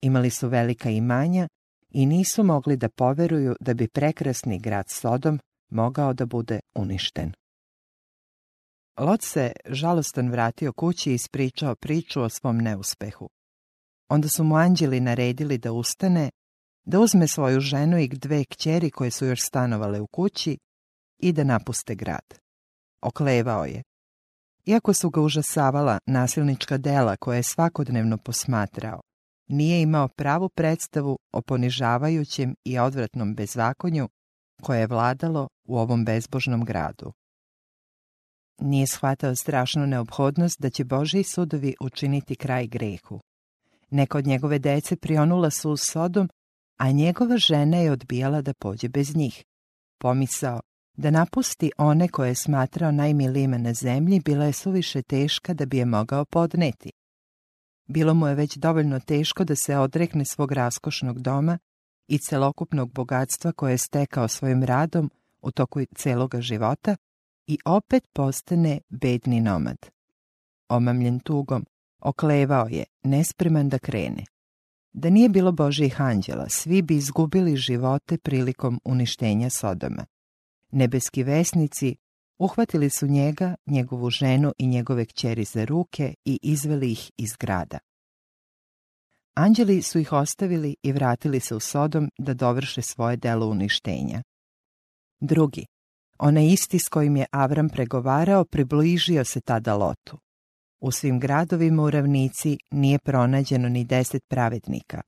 Imali 0.00 0.30
su 0.30 0.48
velika 0.48 0.90
imanja 0.90 1.48
i 1.90 2.06
nisu 2.06 2.44
mogli 2.44 2.76
da 2.76 2.88
poveruju 2.88 3.56
da 3.60 3.74
bi 3.74 3.88
prekrasni 3.88 4.58
grad 4.58 4.84
Sodom 4.88 5.38
mogao 5.71 6.12
da 6.12 6.26
bude 6.26 6.61
uništen. 6.75 7.33
Lot 8.99 9.23
se 9.23 9.52
žalostan 9.66 10.30
vratio 10.30 10.73
kući 10.73 11.11
i 11.11 11.14
ispričao 11.14 11.75
priču 11.75 12.23
o 12.23 12.28
svom 12.28 12.59
neuspehu. 12.59 13.28
Onda 14.09 14.28
su 14.28 14.44
mu 14.44 14.56
anđeli 14.56 15.00
naredili 15.00 15.59
da 15.59 15.73
ustane, 15.73 16.30
da 16.85 17.00
uzme 17.00 17.28
svoju 17.28 17.61
ženu 17.61 17.99
i 17.99 18.09
dve 18.09 18.44
kćeri 18.44 18.90
koje 18.90 19.11
su 19.11 19.26
još 19.26 19.42
stanovale 19.42 20.00
u 20.00 20.06
kući 20.06 20.59
i 21.18 21.33
da 21.33 21.44
napuste 21.44 21.94
grad. 21.94 22.38
Oklevao 23.02 23.64
je. 23.64 23.83
Iako 24.66 24.92
su 24.92 25.11
ga 25.11 25.21
užasavala 25.21 25.99
nasilnička 26.06 26.78
dela 26.78 27.16
koje 27.16 27.37
je 27.37 27.42
svakodnevno 27.42 28.18
posmatrao, 28.18 29.00
nije 29.49 29.83
imao 29.83 30.09
pravu 30.09 30.49
predstavu 30.49 31.18
o 31.33 31.42
ponižavajućem 31.42 32.54
i 32.64 32.78
odvratnom 32.78 33.35
bezzakonju 33.35 34.09
koje 34.64 34.80
je 34.80 34.87
vladalo 34.87 35.49
u 35.64 35.78
ovom 35.78 36.04
bezbožnom 36.04 36.64
gradu. 36.64 37.12
Nije 38.61 38.87
shvatao 38.87 39.35
strašnu 39.35 39.87
neophodnost 39.87 40.61
da 40.61 40.71
će 40.71 40.85
Božji 40.85 41.23
sudovi 41.23 41.75
učiniti 41.80 42.37
kraj 42.37 42.66
grehu. 42.66 43.21
Neka 43.90 44.18
od 44.18 44.26
njegove 44.26 44.59
dece 44.59 44.97
prionula 44.97 45.50
su 45.50 45.71
u 45.71 45.76
Sodom, 45.76 46.28
a 46.78 46.90
njegova 46.90 47.37
žena 47.37 47.76
je 47.76 47.92
odbijala 47.92 48.42
da 48.42 48.54
pođe 48.54 48.88
bez 48.88 49.16
njih. 49.16 49.44
Pomisao 49.99 50.61
da 50.97 51.11
napusti 51.11 51.71
one 51.78 52.09
koje 52.09 52.28
je 52.28 52.35
smatrao 52.35 52.92
najmilijima 52.92 53.59
na 53.59 53.75
zemlji 53.75 54.21
bila 54.21 54.44
je 54.44 54.52
suviše 54.52 55.02
teška 55.02 55.54
da 55.54 55.66
bi 55.66 55.78
je 55.78 55.85
mogao 55.85 56.25
podneti. 56.25 56.90
Bilo 57.87 58.14
mu 58.14 58.26
je 58.26 58.35
već 58.35 58.56
dovoljno 58.56 59.00
teško 59.00 59.44
da 59.44 59.56
se 59.56 59.76
odrekne 59.76 60.25
svog 60.25 60.52
raskošnog 60.52 61.21
doma 61.21 61.59
i 62.08 62.18
celokupnog 62.18 62.92
bogatstva 62.92 63.52
koje 63.52 63.73
je 63.73 63.78
stekao 63.78 64.28
svojim 64.28 64.62
radom 64.62 65.11
u 65.42 65.50
toku 65.50 65.80
celoga 65.94 66.40
života 66.40 66.96
i 67.46 67.58
opet 67.64 68.04
postane 68.12 68.80
bedni 68.88 69.40
nomad. 69.40 69.76
Omamljen 70.68 71.20
tugom, 71.20 71.66
oklevao 72.00 72.66
je, 72.66 72.84
nespreman 73.02 73.68
da 73.68 73.78
krene. 73.78 74.25
Da 74.92 75.11
nije 75.11 75.28
bilo 75.28 75.52
Božih 75.52 76.00
anđela, 76.00 76.49
svi 76.49 76.82
bi 76.82 76.96
izgubili 76.96 77.56
živote 77.56 78.18
prilikom 78.18 78.80
uništenja 78.84 79.50
Sodoma. 79.50 80.04
Nebeski 80.73 81.23
vesnici 81.23 81.96
uhvatili 82.38 82.90
su 82.90 83.06
njega, 83.06 83.54
njegovu 83.66 84.11
ženu 84.11 84.52
i 84.58 84.66
njegove 84.66 85.04
kćeri 85.04 85.44
za 85.44 85.64
ruke 85.64 86.14
i 86.25 86.38
izveli 86.42 86.92
ih 86.92 87.11
iz 87.16 87.37
grada. 87.40 87.78
Anđeli 89.35 89.83
su 89.83 89.99
ih 89.99 90.12
ostavili 90.12 90.76
i 90.83 90.93
vratili 90.93 91.41
se 91.41 91.55
u 91.55 91.61
Sodom 91.61 92.11
da 92.19 92.35
dovrše 92.35 92.83
svoje 92.83 93.17
delo 93.17 93.47
uništenja. 93.47 94.23
Drugi, 95.21 95.67
onaj 96.19 96.47
isti 96.47 96.79
s 96.79 96.88
kojim 96.88 97.17
je 97.17 97.26
Avram 97.31 97.69
pregovarao, 97.69 98.45
približio 98.45 99.25
se 99.25 99.41
tada 99.41 99.75
Lotu. 99.75 100.19
U 100.81 100.91
svim 100.91 101.21
gradovima 101.21 101.83
u 101.83 101.91
ravnici 101.91 102.59
nije 102.71 102.99
pronađeno 102.99 103.69
ni 103.69 103.85
deset 103.85 104.23
pravednika, 104.29 105.00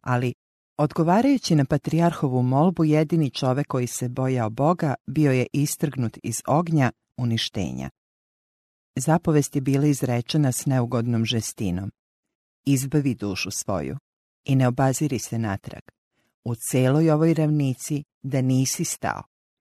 ali 0.00 0.34
Odgovarajući 0.78 1.54
na 1.54 1.64
patrijarhovu 1.64 2.42
molbu, 2.42 2.84
jedini 2.84 3.30
čovek 3.30 3.66
koji 3.66 3.86
se 3.86 4.08
bojao 4.08 4.50
Boga 4.50 4.94
bio 5.06 5.32
je 5.32 5.46
istrgnut 5.52 6.18
iz 6.22 6.34
ognja 6.46 6.92
uništenja. 7.16 7.90
Zapovest 8.96 9.54
je 9.54 9.60
bila 9.60 9.86
izrečena 9.86 10.52
s 10.52 10.66
neugodnom 10.66 11.24
žestinom. 11.24 11.90
Izbavi 12.70 13.14
dušu 13.14 13.50
svoju 13.50 13.96
i 14.44 14.56
ne 14.56 14.68
obaziri 14.68 15.18
se 15.18 15.38
natrag. 15.38 15.82
U 16.44 16.54
celoj 16.54 17.10
ovoj 17.10 17.34
ravnici 17.34 18.04
da 18.22 18.40
nisi 18.42 18.84
stao. 18.84 19.22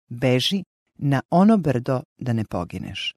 Beži 0.09 0.65
na 0.95 1.23
ono 1.31 1.57
brdo 1.57 2.03
da 2.19 2.33
ne 2.33 2.45
pogineš. 2.45 3.15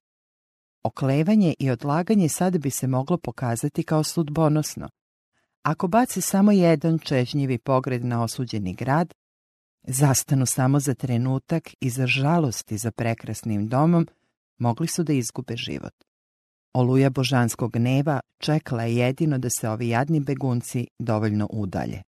Oklevanje 0.82 1.54
i 1.58 1.70
odlaganje 1.70 2.28
sad 2.28 2.58
bi 2.58 2.70
se 2.70 2.86
moglo 2.86 3.18
pokazati 3.18 3.82
kao 3.82 4.04
sudbonosno, 4.04 4.88
ako 5.62 5.88
bace 5.88 6.20
samo 6.20 6.52
jedan 6.52 6.98
čežnjivi 6.98 7.58
pogled 7.58 8.04
na 8.04 8.22
osuđeni 8.22 8.74
grad, 8.74 9.14
zastanu 9.82 10.46
samo 10.46 10.80
za 10.80 10.94
trenutak 10.94 11.70
i 11.80 11.90
za 11.90 12.06
žalosti 12.06 12.78
za 12.78 12.90
prekrasnim 12.90 13.68
domom, 13.68 14.06
mogli 14.58 14.86
su 14.86 15.02
da 15.02 15.12
izgube 15.12 15.56
život. 15.56 16.09
Oluja 16.72 17.10
božanskog 17.10 17.72
gneva 17.72 18.20
čekala 18.38 18.82
je 18.82 18.96
jedino 18.96 19.38
da 19.38 19.48
se 19.50 19.68
ovi 19.68 19.88
jadni 19.88 20.20
begunci 20.20 20.86
dovoljno 20.98 21.48
udalje. 21.50 22.02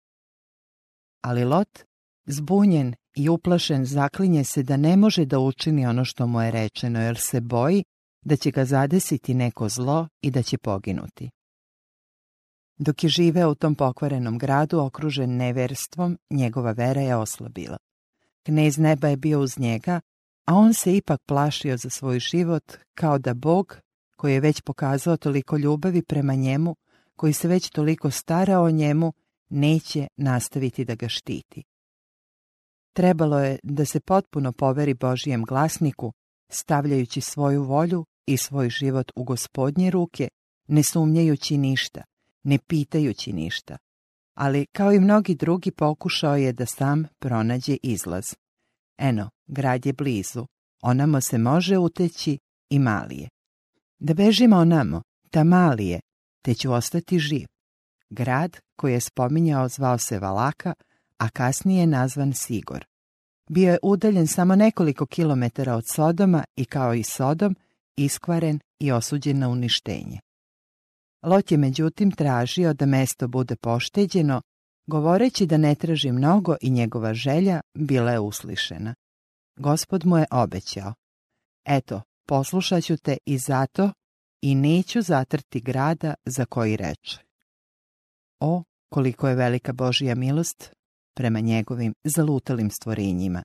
Ali 1.20 1.44
Lot, 1.44 1.78
zbunjen 2.26 2.94
i 3.16 3.28
uplašen, 3.28 3.84
zaklinje 3.84 4.44
se 4.44 4.62
da 4.62 4.76
ne 4.76 4.96
može 4.96 5.24
da 5.24 5.38
učini 5.38 5.86
ono 5.86 6.04
što 6.04 6.26
mu 6.26 6.42
je 6.42 6.50
rečeno, 6.50 7.00
jer 7.00 7.16
se 7.18 7.40
boji 7.40 7.84
da 8.24 8.36
će 8.36 8.50
ga 8.50 8.64
zadesiti 8.64 9.34
neko 9.34 9.68
zlo 9.68 10.08
i 10.22 10.30
da 10.30 10.42
će 10.42 10.58
poginuti. 10.58 11.30
Dok 12.78 13.04
je 13.04 13.10
živeo 13.10 13.50
u 13.50 13.54
tom 13.54 13.74
pokvarenom 13.74 14.38
gradu, 14.38 14.80
okružen 14.80 15.36
neverstvom, 15.36 16.18
njegova 16.30 16.72
vera 16.72 17.00
je 17.00 17.16
oslabila. 17.16 17.76
Knez 18.42 18.78
neba 18.78 19.08
je 19.08 19.16
bio 19.16 19.40
uz 19.40 19.58
njega, 19.58 20.00
a 20.44 20.54
on 20.54 20.74
se 20.74 20.96
ipak 20.96 21.20
plašio 21.26 21.76
za 21.76 21.90
svoj 21.90 22.18
život, 22.18 22.72
kao 22.94 23.18
da 23.18 23.34
Bog, 23.34 23.80
koji 24.18 24.32
je 24.32 24.40
već 24.40 24.60
pokazao 24.60 25.16
toliko 25.16 25.56
ljubavi 25.56 26.02
prema 26.02 26.34
njemu, 26.34 26.76
koji 27.16 27.32
se 27.32 27.48
već 27.48 27.70
toliko 27.70 28.10
stara 28.10 28.60
o 28.60 28.70
njemu, 28.70 29.12
neće 29.48 30.06
nastaviti 30.16 30.84
da 30.84 30.94
ga 30.94 31.08
štiti. 31.08 31.62
Trebalo 32.92 33.38
je 33.40 33.58
da 33.62 33.84
se 33.84 34.00
potpuno 34.00 34.52
poveri 34.52 34.94
Božijem 34.94 35.44
glasniku, 35.44 36.12
stavljajući 36.48 37.20
svoju 37.20 37.62
volju 37.62 38.04
i 38.26 38.36
svoj 38.36 38.70
život 38.70 39.12
u 39.16 39.24
gospodnje 39.24 39.90
ruke, 39.90 40.28
ne 40.68 40.82
sumnjajući 40.82 41.58
ništa, 41.58 42.02
ne 42.42 42.58
pitajući 42.58 43.32
ništa. 43.32 43.76
Ali, 44.34 44.66
kao 44.72 44.92
i 44.92 45.00
mnogi 45.00 45.34
drugi, 45.34 45.70
pokušao 45.70 46.36
je 46.36 46.52
da 46.52 46.66
sam 46.66 47.06
pronađe 47.18 47.76
izlaz. 47.82 48.24
Eno, 48.98 49.30
grad 49.46 49.86
je 49.86 49.92
blizu, 49.92 50.46
onamo 50.82 51.20
se 51.20 51.38
može 51.38 51.78
uteći 51.78 52.38
i 52.70 52.78
malije. 52.78 53.28
Da 53.98 54.14
bežimo 54.14 54.56
onamo, 54.56 55.02
ta 55.30 55.44
malije, 55.44 56.00
te 56.42 56.54
ću 56.54 56.72
ostati 56.72 57.18
živ. 57.18 57.46
Grad 58.10 58.56
koji 58.76 58.92
je 58.92 59.00
spominjao 59.00 59.68
zvao 59.68 59.98
se 59.98 60.18
Valaka, 60.18 60.74
a 61.18 61.28
kasnije 61.28 61.80
je 61.80 61.86
nazvan 61.86 62.32
Sigor. 62.32 62.84
Bio 63.50 63.72
je 63.72 63.78
udaljen 63.82 64.26
samo 64.26 64.56
nekoliko 64.56 65.06
kilometara 65.06 65.74
od 65.74 65.84
Sodoma 65.92 66.44
i 66.56 66.64
kao 66.64 66.94
i 66.94 67.02
Sodom, 67.02 67.56
iskvaren 67.96 68.60
i 68.78 68.92
osuđen 68.92 69.38
na 69.38 69.48
uništenje. 69.48 70.20
Lot 71.22 71.50
je 71.50 71.58
međutim 71.58 72.10
tražio 72.10 72.72
da 72.74 72.86
mesto 72.86 73.28
bude 73.28 73.56
pošteđeno, 73.56 74.42
govoreći 74.86 75.46
da 75.46 75.56
ne 75.56 75.74
traži 75.74 76.12
mnogo 76.12 76.56
i 76.60 76.70
njegova 76.70 77.14
želja 77.14 77.60
bila 77.74 78.12
je 78.12 78.20
uslišena. 78.20 78.94
Gospod 79.56 80.06
mu 80.06 80.18
je 80.18 80.26
obećao. 80.30 80.94
Eto, 81.64 82.02
poslušat 82.28 82.84
ću 82.84 82.96
te 82.96 83.16
i 83.26 83.38
zato 83.38 83.92
i 84.42 84.54
neću 84.54 85.02
zatrti 85.02 85.60
grada 85.60 86.14
za 86.26 86.44
koji 86.44 86.76
reče. 86.76 87.18
O, 88.40 88.62
koliko 88.88 89.28
je 89.28 89.34
velika 89.34 89.72
Božja 89.72 90.14
milost 90.14 90.72
prema 91.16 91.40
njegovim 91.40 91.94
zalutalim 92.04 92.70
stvorenjima. 92.70 93.42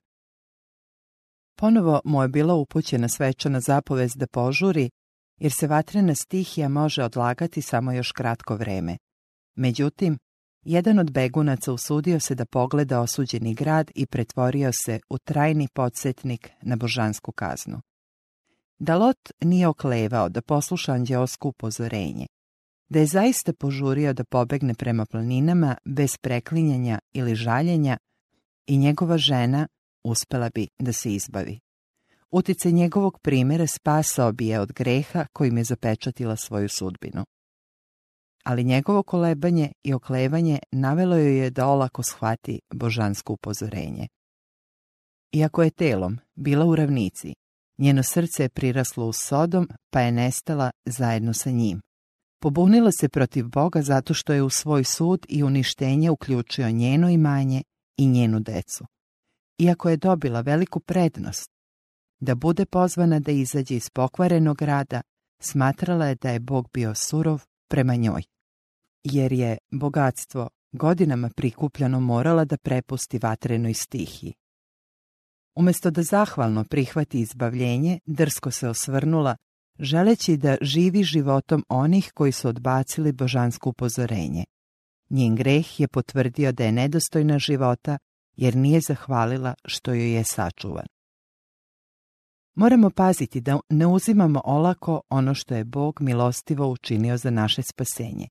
Ponovo 1.56 2.00
mu 2.04 2.22
je 2.22 2.28
bila 2.28 2.54
upućena 2.54 3.08
svečana 3.08 3.60
zapovest 3.60 4.16
da 4.16 4.26
požuri, 4.26 4.90
jer 5.40 5.52
se 5.52 5.66
vatrena 5.66 6.14
stihija 6.14 6.68
može 6.68 7.04
odlagati 7.04 7.62
samo 7.62 7.92
još 7.92 8.12
kratko 8.12 8.56
vreme. 8.56 8.96
Međutim, 9.56 10.18
jedan 10.64 10.98
od 10.98 11.12
begunaca 11.12 11.72
usudio 11.72 12.20
se 12.20 12.34
da 12.34 12.46
pogleda 12.46 13.00
osuđeni 13.00 13.54
grad 13.54 13.90
i 13.94 14.06
pretvorio 14.06 14.70
se 14.72 15.00
u 15.10 15.18
trajni 15.18 15.68
podsjetnik 15.74 16.50
na 16.62 16.76
božansku 16.76 17.32
kaznu. 17.32 17.80
Da 18.78 18.96
Lot 18.96 19.30
nije 19.40 19.68
oklevao 19.68 20.28
da 20.28 20.42
posluša 20.42 20.92
anđeosku 20.92 21.48
upozorenje, 21.48 22.26
da 22.88 22.98
je 22.98 23.06
zaista 23.06 23.52
požurio 23.52 24.12
da 24.12 24.24
pobegne 24.24 24.74
prema 24.74 25.06
planinama 25.06 25.76
bez 25.84 26.16
preklinjanja 26.16 26.98
ili 27.12 27.34
žaljenja 27.34 27.96
i 28.66 28.76
njegova 28.76 29.18
žena 29.18 29.68
uspela 30.04 30.50
bi 30.54 30.68
da 30.78 30.92
se 30.92 31.14
izbavi. 31.14 31.60
Utice 32.30 32.72
njegovog 32.72 33.18
primjera 33.18 33.66
spasao 33.66 34.32
bi 34.32 34.46
je 34.46 34.60
od 34.60 34.72
greha 34.72 35.26
kojim 35.32 35.58
je 35.58 35.64
zapečatila 35.64 36.36
svoju 36.36 36.68
sudbinu. 36.68 37.24
Ali 38.44 38.64
njegovo 38.64 39.02
kolebanje 39.02 39.72
i 39.82 39.94
oklevanje 39.94 40.58
navelo 40.72 41.16
joj 41.16 41.38
je 41.38 41.50
da 41.50 41.66
olako 41.66 42.02
shvati 42.02 42.60
božansko 42.72 43.32
upozorenje. 43.32 44.08
Iako 45.32 45.62
je 45.62 45.70
telom 45.70 46.18
bila 46.34 46.64
u 46.64 46.76
ravnici, 46.76 47.34
njeno 47.78 48.02
srce 48.02 48.42
je 48.42 48.48
priraslo 48.48 49.06
u 49.06 49.12
sodom 49.12 49.68
pa 49.90 50.00
je 50.00 50.12
nestala 50.12 50.70
zajedno 50.84 51.32
sa 51.32 51.50
njim. 51.50 51.80
Pobunila 52.40 52.92
se 52.92 53.08
protiv 53.08 53.48
Boga 53.48 53.82
zato 53.82 54.14
što 54.14 54.32
je 54.32 54.42
u 54.42 54.50
svoj 54.50 54.84
sud 54.84 55.26
i 55.28 55.42
uništenje 55.42 56.10
uključio 56.10 56.70
njeno 56.70 57.10
imanje 57.10 57.62
i 57.96 58.06
njenu 58.06 58.40
decu. 58.40 58.84
Iako 59.58 59.90
je 59.90 59.96
dobila 59.96 60.40
veliku 60.40 60.80
prednost, 60.80 61.50
da 62.20 62.34
bude 62.34 62.66
pozvana 62.66 63.20
da 63.20 63.32
izađe 63.32 63.76
iz 63.76 63.90
pokvarenog 63.90 64.62
rada, 64.62 65.02
smatrala 65.40 66.06
je 66.06 66.14
da 66.14 66.30
je 66.30 66.40
Bog 66.40 66.68
bio 66.72 66.94
surov 66.94 67.42
prema 67.68 67.94
njoj. 67.94 68.22
Jer 69.04 69.32
je 69.32 69.58
bogatstvo 69.70 70.48
godinama 70.72 71.30
prikupljano 71.36 72.00
morala 72.00 72.44
da 72.44 72.56
prepusti 72.56 73.18
vatrenoj 73.18 73.74
stihiji. 73.74 74.34
Umjesto 75.54 75.90
da 75.90 76.02
zahvalno 76.02 76.64
prihvati 76.64 77.20
izbavljenje, 77.20 77.98
drsko 78.06 78.50
se 78.50 78.68
osvrnula 78.68 79.36
želeći 79.78 80.36
da 80.36 80.56
živi 80.60 81.02
životom 81.02 81.64
onih 81.68 82.12
koji 82.14 82.32
su 82.32 82.48
odbacili 82.48 83.12
božansko 83.12 83.70
upozorenje. 83.70 84.44
Njen 85.10 85.36
greh 85.36 85.80
je 85.80 85.88
potvrdio 85.88 86.52
da 86.52 86.64
je 86.64 86.72
nedostojna 86.72 87.38
života 87.38 87.98
jer 88.36 88.56
nije 88.56 88.80
zahvalila 88.80 89.54
što 89.64 89.92
joj 89.92 90.12
je 90.12 90.24
sačuvan. 90.24 90.86
Moramo 92.54 92.90
paziti 92.90 93.40
da 93.40 93.60
ne 93.68 93.86
uzimamo 93.86 94.40
olako 94.44 95.02
ono 95.10 95.34
što 95.34 95.54
je 95.54 95.64
Bog 95.64 96.00
milostivo 96.00 96.68
učinio 96.68 97.16
za 97.16 97.30
naše 97.30 97.62
spasenje. 97.62 98.28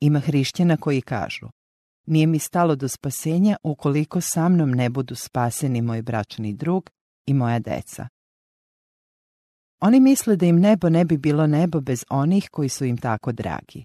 Ima 0.00 0.20
hrišćana 0.20 0.76
koji 0.76 1.00
kažu, 1.00 1.48
nije 2.06 2.26
mi 2.26 2.38
stalo 2.38 2.76
do 2.76 2.88
spasenja 2.88 3.56
ukoliko 3.62 4.20
sa 4.20 4.48
mnom 4.48 4.70
ne 4.70 4.90
budu 4.90 5.14
spaseni 5.14 5.82
moj 5.82 6.02
bračni 6.02 6.54
drug 6.54 6.90
i 7.26 7.34
moja 7.34 7.58
deca. 7.58 8.08
Oni 9.80 10.00
misle 10.00 10.36
da 10.36 10.46
im 10.46 10.60
nebo 10.60 10.88
ne 10.88 11.04
bi 11.04 11.16
bilo 11.16 11.46
nebo 11.46 11.80
bez 11.80 12.04
onih 12.10 12.48
koji 12.50 12.68
su 12.68 12.84
im 12.84 12.96
tako 12.96 13.32
dragi. 13.32 13.84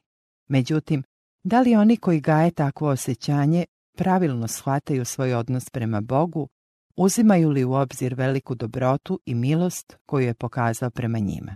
Međutim, 0.49 1.03
da 1.43 1.61
li 1.61 1.75
oni 1.75 1.97
koji 1.97 2.19
gaje 2.19 2.51
takvo 2.51 2.89
osjećanje 2.89 3.65
pravilno 3.97 4.47
shvataju 4.47 5.05
svoj 5.05 5.33
odnos 5.33 5.69
prema 5.69 6.01
Bogu, 6.01 6.47
uzimaju 6.95 7.49
li 7.49 7.63
u 7.63 7.73
obzir 7.73 8.13
veliku 8.15 8.55
dobrotu 8.55 9.19
i 9.25 9.35
milost 9.35 9.97
koju 10.05 10.25
je 10.25 10.33
pokazao 10.33 10.89
prema 10.89 11.19
njima? 11.19 11.55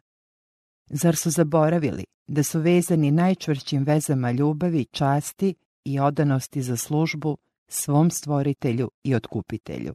Zar 0.89 1.15
su 1.15 1.29
zaboravili 1.29 2.05
da 2.27 2.43
su 2.43 2.59
vezani 2.59 3.11
najčvrćim 3.11 3.83
vezama 3.83 4.31
ljubavi, 4.31 4.85
časti 4.85 5.55
i 5.85 5.99
odanosti 5.99 6.61
za 6.61 6.77
službu 6.77 7.37
svom 7.67 8.11
stvoritelju 8.11 8.89
i 9.03 9.15
otkupitelju? 9.15 9.93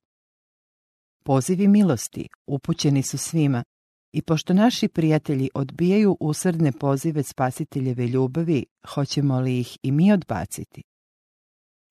Pozivi 1.24 1.68
milosti 1.68 2.28
upućeni 2.46 3.02
su 3.02 3.18
svima 3.18 3.64
i 4.12 4.22
pošto 4.22 4.54
naši 4.54 4.88
prijatelji 4.88 5.50
odbijaju 5.54 6.16
usrdne 6.20 6.72
pozive 6.72 7.22
spasiteljeve 7.22 8.06
ljubavi, 8.06 8.64
hoćemo 8.88 9.40
li 9.40 9.60
ih 9.60 9.78
i 9.82 9.92
mi 9.92 10.12
odbaciti? 10.12 10.82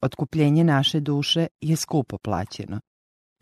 Otkupljenje 0.02 0.64
naše 0.64 1.00
duše 1.00 1.48
je 1.62 1.76
skupo 1.76 2.18
plaćeno. 2.18 2.80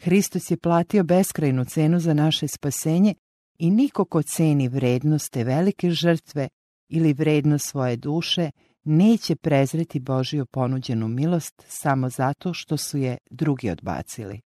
Hristos 0.01 0.51
je 0.51 0.57
platio 0.57 1.03
beskrajnu 1.03 1.65
cenu 1.65 1.99
za 1.99 2.13
naše 2.13 2.47
spasenje 2.47 3.15
i 3.59 3.71
niko 3.71 4.05
ko 4.05 4.21
ceni 4.21 4.67
vrednost 4.67 5.31
te 5.31 5.43
velike 5.43 5.89
žrtve 5.89 6.49
ili 6.89 7.13
vrednost 7.13 7.69
svoje 7.69 7.95
duše 7.95 8.51
neće 8.83 9.35
prezreti 9.35 9.99
Božiju 9.99 10.45
ponuđenu 10.45 11.07
milost 11.07 11.63
samo 11.67 12.09
zato 12.09 12.53
što 12.53 12.77
su 12.77 12.97
je 12.97 13.17
drugi 13.29 13.69
odbacili. 13.69 14.41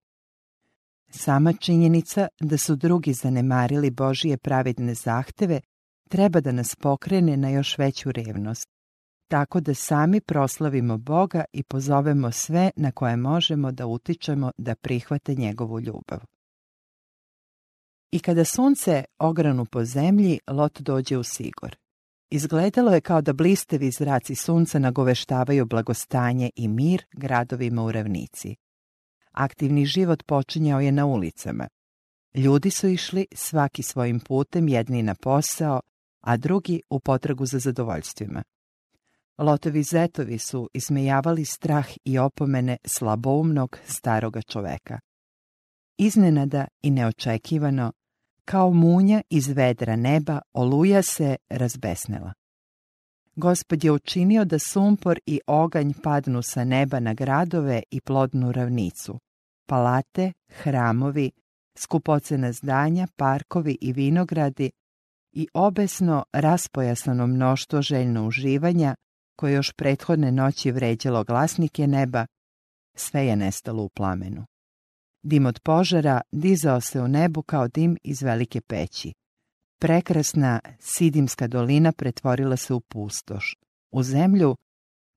Sama 1.09 1.53
činjenica 1.53 2.27
da 2.39 2.57
su 2.57 2.75
drugi 2.75 3.13
zanemarili 3.13 3.89
Božije 3.91 4.37
pravedne 4.37 4.93
zahteve 4.93 5.59
treba 6.09 6.41
da 6.41 6.51
nas 6.51 6.75
pokrene 6.75 7.37
na 7.37 7.49
još 7.49 7.77
veću 7.77 8.11
revnost, 8.11 8.69
tako 9.27 9.59
da 9.59 9.73
sami 9.73 10.21
proslavimo 10.21 10.97
Boga 10.97 11.43
i 11.53 11.63
pozovemo 11.63 12.31
sve 12.31 12.71
na 12.75 12.91
koje 12.91 13.17
možemo 13.17 13.71
da 13.71 13.87
utičemo 13.87 14.51
da 14.57 14.75
prihvate 14.75 15.35
njegovu 15.35 15.79
ljubav. 15.79 16.19
I 18.11 18.19
kada 18.19 18.45
sunce 18.45 19.03
ogranu 19.19 19.65
po 19.65 19.85
zemlji, 19.85 20.39
Lot 20.47 20.81
dođe 20.81 21.17
u 21.17 21.23
Sigor. 21.23 21.75
Izgledalo 22.29 22.91
je 22.91 23.01
kao 23.01 23.21
da 23.21 23.33
blistevi 23.33 23.91
zraci 23.91 24.35
sunca 24.35 24.79
nagoveštavaju 24.79 25.65
blagostanje 25.65 26.49
i 26.55 26.67
mir 26.67 27.03
gradovima 27.13 27.83
u 27.83 27.91
ravnici. 27.91 28.55
Aktivni 29.31 29.85
život 29.85 30.23
počinjao 30.25 30.79
je 30.79 30.91
na 30.91 31.05
ulicama. 31.05 31.67
Ljudi 32.33 32.69
su 32.71 32.87
išli 32.87 33.27
svaki 33.33 33.83
svojim 33.83 34.19
putem, 34.19 34.67
jedni 34.67 35.03
na 35.03 35.15
posao, 35.15 35.81
a 36.21 36.37
drugi 36.37 36.81
u 36.89 36.99
potragu 36.99 37.45
za 37.45 37.59
zadovoljstvima. 37.59 38.43
Lotovi 39.37 39.83
zetovi 39.83 40.39
su 40.39 40.69
ismejavali 40.73 41.45
strah 41.45 41.87
i 42.03 42.17
opomene 42.17 42.77
slaboumnog 42.85 43.79
staroga 43.85 44.41
čoveka. 44.41 44.99
Iznenada 45.97 46.67
i 46.81 46.89
neočekivano, 46.91 47.91
kao 48.45 48.71
munja 48.71 49.21
iz 49.29 49.47
vedra 49.47 49.95
neba, 49.95 50.41
oluja 50.53 51.01
se 51.01 51.35
razbesnela. 51.49 52.33
Gospod 53.35 53.83
je 53.83 53.91
učinio 53.91 54.45
da 54.45 54.59
sumpor 54.59 55.19
i 55.25 55.39
oganj 55.47 55.93
padnu 56.03 56.41
sa 56.41 56.63
neba 56.63 56.99
na 56.99 57.13
gradove 57.13 57.83
i 57.91 58.01
plodnu 58.01 58.51
ravnicu. 58.51 59.19
Palate, 59.67 60.31
hramovi, 60.49 61.31
skupocena 61.77 62.51
zdanja, 62.51 63.07
parkovi 63.15 63.77
i 63.81 63.93
vinogradi 63.93 64.71
i 65.31 65.47
obesno 65.53 66.23
raspojasano 66.33 67.27
mnoštvo 67.27 67.81
željno 67.81 68.27
uživanja 68.27 68.95
koje 69.35 69.53
još 69.53 69.73
prethodne 69.73 70.31
noći 70.31 70.71
vređalo 70.71 71.23
glasnike 71.23 71.87
neba, 71.87 72.25
sve 72.95 73.25
je 73.25 73.35
nestalo 73.35 73.83
u 73.83 73.89
plamenu. 73.89 74.45
Dim 75.27 75.45
od 75.45 75.59
požara 75.59 76.21
dizao 76.31 76.81
se 76.81 77.01
u 77.01 77.07
nebu 77.07 77.41
kao 77.41 77.67
dim 77.67 77.97
iz 78.03 78.21
velike 78.21 78.61
peći. 78.61 79.13
Prekrasna 79.79 80.59
Sidimska 80.79 81.47
dolina 81.47 81.91
pretvorila 81.91 82.57
se 82.57 82.73
u 82.73 82.79
pustoš, 82.79 83.55
u 83.91 84.03
zemlju 84.03 84.55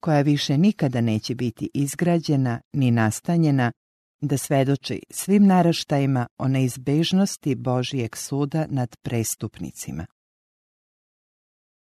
koja 0.00 0.20
više 0.22 0.58
nikada 0.58 1.00
neće 1.00 1.34
biti 1.34 1.70
izgrađena 1.74 2.60
ni 2.72 2.90
nastanjena, 2.90 3.72
da 4.20 4.38
svedoči 4.38 5.02
svim 5.10 5.46
naraštajima 5.46 6.26
o 6.38 6.48
neizbežnosti 6.48 7.54
Božijeg 7.54 8.16
suda 8.16 8.66
nad 8.68 8.96
prestupnicima. 9.02 10.06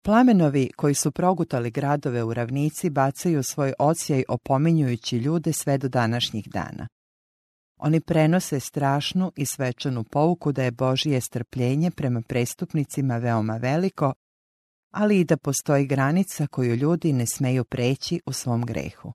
Plamenovi 0.05 0.69
koji 0.75 0.93
su 0.93 1.11
progutali 1.11 1.71
gradove 1.71 2.23
u 2.23 2.33
ravnici 2.33 2.89
bacaju 2.89 3.43
svoj 3.43 3.73
ocijaj 3.79 4.23
opominjujući 4.27 5.17
ljude 5.17 5.53
sve 5.53 5.77
do 5.77 5.89
današnjih 5.89 6.49
dana. 6.49 6.87
Oni 7.85 8.01
prenose 8.01 8.59
strašnu 8.59 9.31
i 9.35 9.45
svečanu 9.45 10.03
pouku 10.03 10.51
da 10.51 10.63
je 10.63 10.71
Božije 10.71 11.21
strpljenje 11.21 11.91
prema 11.91 12.21
prestupnicima 12.21 13.17
veoma 13.17 13.57
veliko, 13.57 14.13
ali 14.91 15.19
i 15.19 15.23
da 15.23 15.37
postoji 15.37 15.85
granica 15.85 16.47
koju 16.47 16.75
ljudi 16.75 17.13
ne 17.13 17.25
smeju 17.25 17.65
preći 17.65 18.21
u 18.25 18.33
svom 18.33 18.65
grehu. 18.65 19.13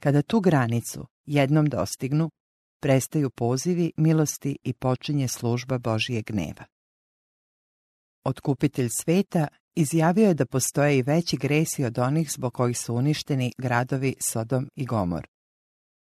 Kada 0.00 0.22
tu 0.22 0.40
granicu 0.40 1.06
jednom 1.26 1.66
dostignu, 1.66 2.30
prestaju 2.80 3.30
pozivi 3.30 3.92
milosti 3.96 4.58
i 4.64 4.72
počinje 4.72 5.28
služba 5.28 5.78
Božije 5.78 6.22
gneva. 6.22 6.64
Otkupitelj 8.24 8.88
sveta 8.88 9.48
izjavio 9.74 10.28
je 10.28 10.34
da 10.34 10.46
postoje 10.46 10.98
i 10.98 11.02
veći 11.02 11.36
gresi 11.36 11.84
od 11.84 11.98
onih 11.98 12.30
zbog 12.32 12.54
kojih 12.54 12.78
su 12.78 12.94
uništeni 12.94 13.52
gradovi 13.58 14.14
Sodom 14.20 14.68
i 14.76 14.86
Gomor. 14.86 15.37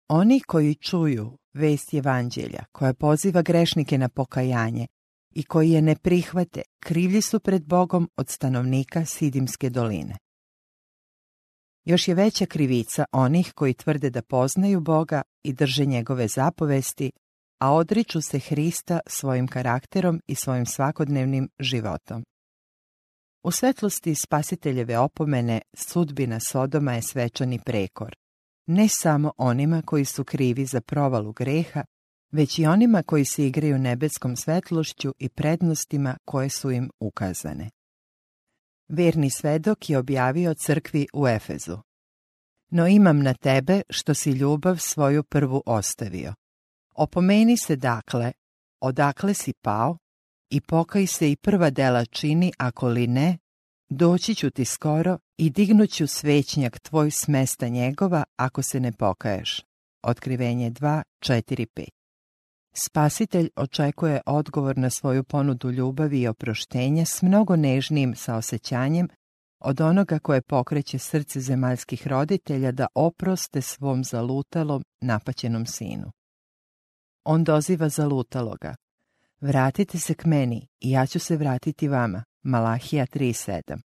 Oni 0.09 0.41
koji 0.41 0.75
čuju 0.75 1.39
vest 1.55 1.95
evanđelja 1.95 2.65
koja 2.73 2.95
poziva 2.95 3.43
grešnike 3.43 3.99
na 3.99 4.09
pokajanje 4.09 4.87
i 5.35 5.43
koji 5.43 5.71
je 5.71 5.83
ne 5.83 5.97
prihvate, 5.97 6.63
krivlji 6.81 7.23
su 7.23 7.41
pred 7.41 7.65
Bogom 7.65 8.11
od 8.17 8.29
stanovnika 8.29 9.05
Sidimske 9.05 9.71
doline. 9.71 10.17
Još 11.85 12.09
je 12.09 12.15
veća 12.15 12.47
krivica 12.47 13.05
onih 13.13 13.53
koji 13.55 13.75
tvrde 13.75 14.11
da 14.11 14.23
poznaju 14.23 14.81
Boga 14.81 15.23
i 15.43 15.53
drže 15.53 15.85
njegove 15.85 16.29
zapovesti, 16.29 17.13
a 17.61 17.73
odriču 17.73 18.21
se 18.21 18.39
Hrista 18.39 19.01
svojim 19.07 19.49
karakterom 19.49 20.21
i 20.27 20.35
svojim 20.35 20.67
svakodnevnim 20.67 21.49
životom. 21.59 22.25
U 23.45 23.51
svetlosti 23.51 24.15
spasiteljeve 24.15 24.99
opomene 24.99 25.61
sudbina 25.75 26.41
Sodoma 26.41 26.93
je 26.93 27.03
svečani 27.03 27.61
prekor. 27.65 28.22
Ne 28.67 28.89
samo 28.89 29.33
onima 29.37 29.83
koji 29.83 30.05
su 30.05 30.25
krivi 30.25 30.67
za 30.67 30.81
provalu 30.81 31.33
greha, 31.33 31.85
već 32.31 32.59
i 32.59 32.67
onima 32.67 33.03
koji 33.03 33.25
se 33.25 33.47
igraju 33.47 33.79
nebeskom 33.79 34.37
svetlošću 34.37 35.15
i 35.19 35.29
prednostima 35.29 36.17
koje 36.25 36.49
su 36.49 36.71
im 36.71 36.91
ukazane. 37.01 37.71
Verni 38.89 39.31
svedok 39.31 39.91
je 39.91 39.99
objavio 39.99 40.55
crkvi 40.55 41.07
u 41.13 41.29
Efezu. 41.29 41.79
No 42.71 42.87
imam 42.87 43.23
na 43.23 43.35
tebe 43.35 43.83
što 43.91 44.15
si 44.15 44.31
ljubav 44.31 44.77
svoju 44.79 45.23
prvu 45.23 45.63
ostavio. 45.67 46.35
Opomeni 46.95 47.57
se 47.57 47.77
dakle, 47.77 48.33
odakle 48.81 49.35
si 49.35 49.53
pao, 49.63 49.99
i 50.51 50.61
pokaj 50.61 51.07
se 51.07 51.31
i 51.33 51.37
prva 51.37 51.71
dela 51.71 52.05
čini, 52.05 52.53
ako 52.59 52.89
li 52.89 53.07
ne, 53.07 53.39
doći 53.93 54.35
ću 54.35 54.51
ti 54.51 54.65
skoro 54.65 55.19
i 55.37 55.51
dignuću 55.51 56.07
svećnjak 56.07 56.79
tvoj 56.79 57.11
s 57.11 57.29
mesta 57.29 57.69
njegova, 57.69 58.25
ako 58.37 58.63
se 58.63 58.81
ne 58.81 58.93
pokaješ. 58.93 59.61
Otkrivenje 60.03 60.71
2, 60.71 61.03
4, 61.21 61.67
5 61.77 61.89
Spasitelj 62.75 63.49
očekuje 63.57 64.21
odgovor 64.27 64.79
na 64.79 64.91
svoju 64.91 65.25
ponudu 65.25 65.71
ljubavi 65.71 66.21
i 66.21 66.29
oproštenja 66.29 67.05
s 67.05 67.23
mnogo 67.23 67.57
nežnijim 67.57 68.15
saosećanjem 68.15 69.09
od 69.61 69.81
onoga 69.81 70.19
koje 70.19 70.43
pokreće 70.43 70.99
srce 70.99 71.41
zemaljskih 71.41 72.07
roditelja 72.07 72.73
da 72.73 72.87
oproste 72.95 73.61
svom 73.61 74.05
zalutalom, 74.05 74.85
napaćenom 75.01 75.67
sinu. 75.67 76.13
On 77.25 77.45
doziva 77.45 77.89
zalutaloga. 77.89 78.75
Vratite 79.41 79.99
se 79.99 80.15
k 80.15 80.25
meni 80.25 80.67
i 80.81 80.91
ja 80.91 81.07
ću 81.07 81.19
se 81.19 81.37
vratiti 81.37 81.89
vama. 81.89 82.25
Malahija 82.43 83.07
3.7 83.07 83.81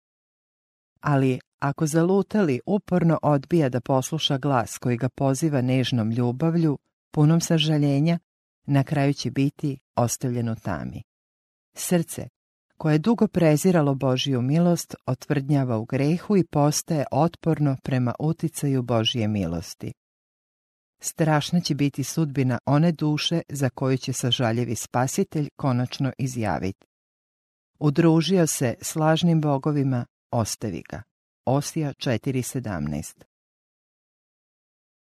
Ali 1.02 1.40
ako 1.60 1.88
zalutali 1.88 2.60
uporno 2.66 3.20
odbija 3.22 3.70
da 3.70 3.82
posluša 3.82 4.38
glas 4.38 4.78
koji 4.78 4.98
ga 4.98 5.10
poziva 5.10 5.62
nežnom 5.62 6.12
ljubavlju, 6.12 6.78
punom 7.12 7.42
sažaljenja, 7.42 8.20
na 8.66 8.84
kraju 8.84 9.14
će 9.14 9.32
biti 9.32 9.78
ostavljen 9.96 10.50
u 10.50 10.56
tami. 10.56 11.04
Srce, 11.74 12.28
koje 12.78 12.94
je 12.94 13.00
dugo 13.00 13.28
preziralo 13.28 13.96
Božiju 13.96 14.42
milost, 14.42 14.96
otvrdnjava 15.06 15.78
u 15.78 15.86
grehu 15.86 16.38
i 16.38 16.44
postaje 16.44 17.06
otporno 17.12 17.78
prema 17.84 18.14
uticaju 18.20 18.84
Božije 18.84 19.28
milosti. 19.28 19.94
Strašna 21.00 21.60
će 21.60 21.76
biti 21.76 22.04
sudbina 22.04 22.60
one 22.66 22.92
duše 22.92 23.42
za 23.50 23.70
koju 23.70 23.98
će 23.98 24.14
sažaljevi 24.14 24.76
spasitelj 24.76 25.50
konačno 25.56 26.12
izjaviti. 26.18 26.88
Udružio 27.80 28.48
se 28.48 28.76
s 28.82 28.96
lažnim 28.96 29.42
bogovima, 29.42 30.06
ostavi 30.32 30.84
ga. 30.90 31.02
Osija 31.46 31.94
4.17 31.94 33.24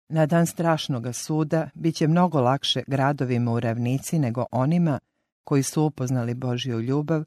Na 0.09 0.25
dan 0.25 0.47
strašnoga 0.47 1.13
suda 1.13 1.69
bit 1.73 1.95
će 1.95 2.07
mnogo 2.07 2.41
lakše 2.41 2.83
gradovima 2.87 3.51
u 3.51 3.59
ravnici 3.59 4.19
nego 4.19 4.45
onima 4.51 4.99
koji 5.43 5.63
su 5.63 5.83
upoznali 5.83 6.33
Božju 6.33 6.81
ljubav, 6.81 7.23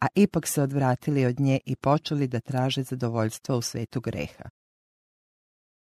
a 0.00 0.06
ipak 0.14 0.46
se 0.46 0.62
odvratili 0.62 1.26
od 1.26 1.40
nje 1.40 1.60
i 1.66 1.76
počeli 1.76 2.28
da 2.28 2.40
traže 2.40 2.82
zadovoljstvo 2.82 3.56
u 3.56 3.62
svetu 3.62 4.00
greha. 4.00 4.48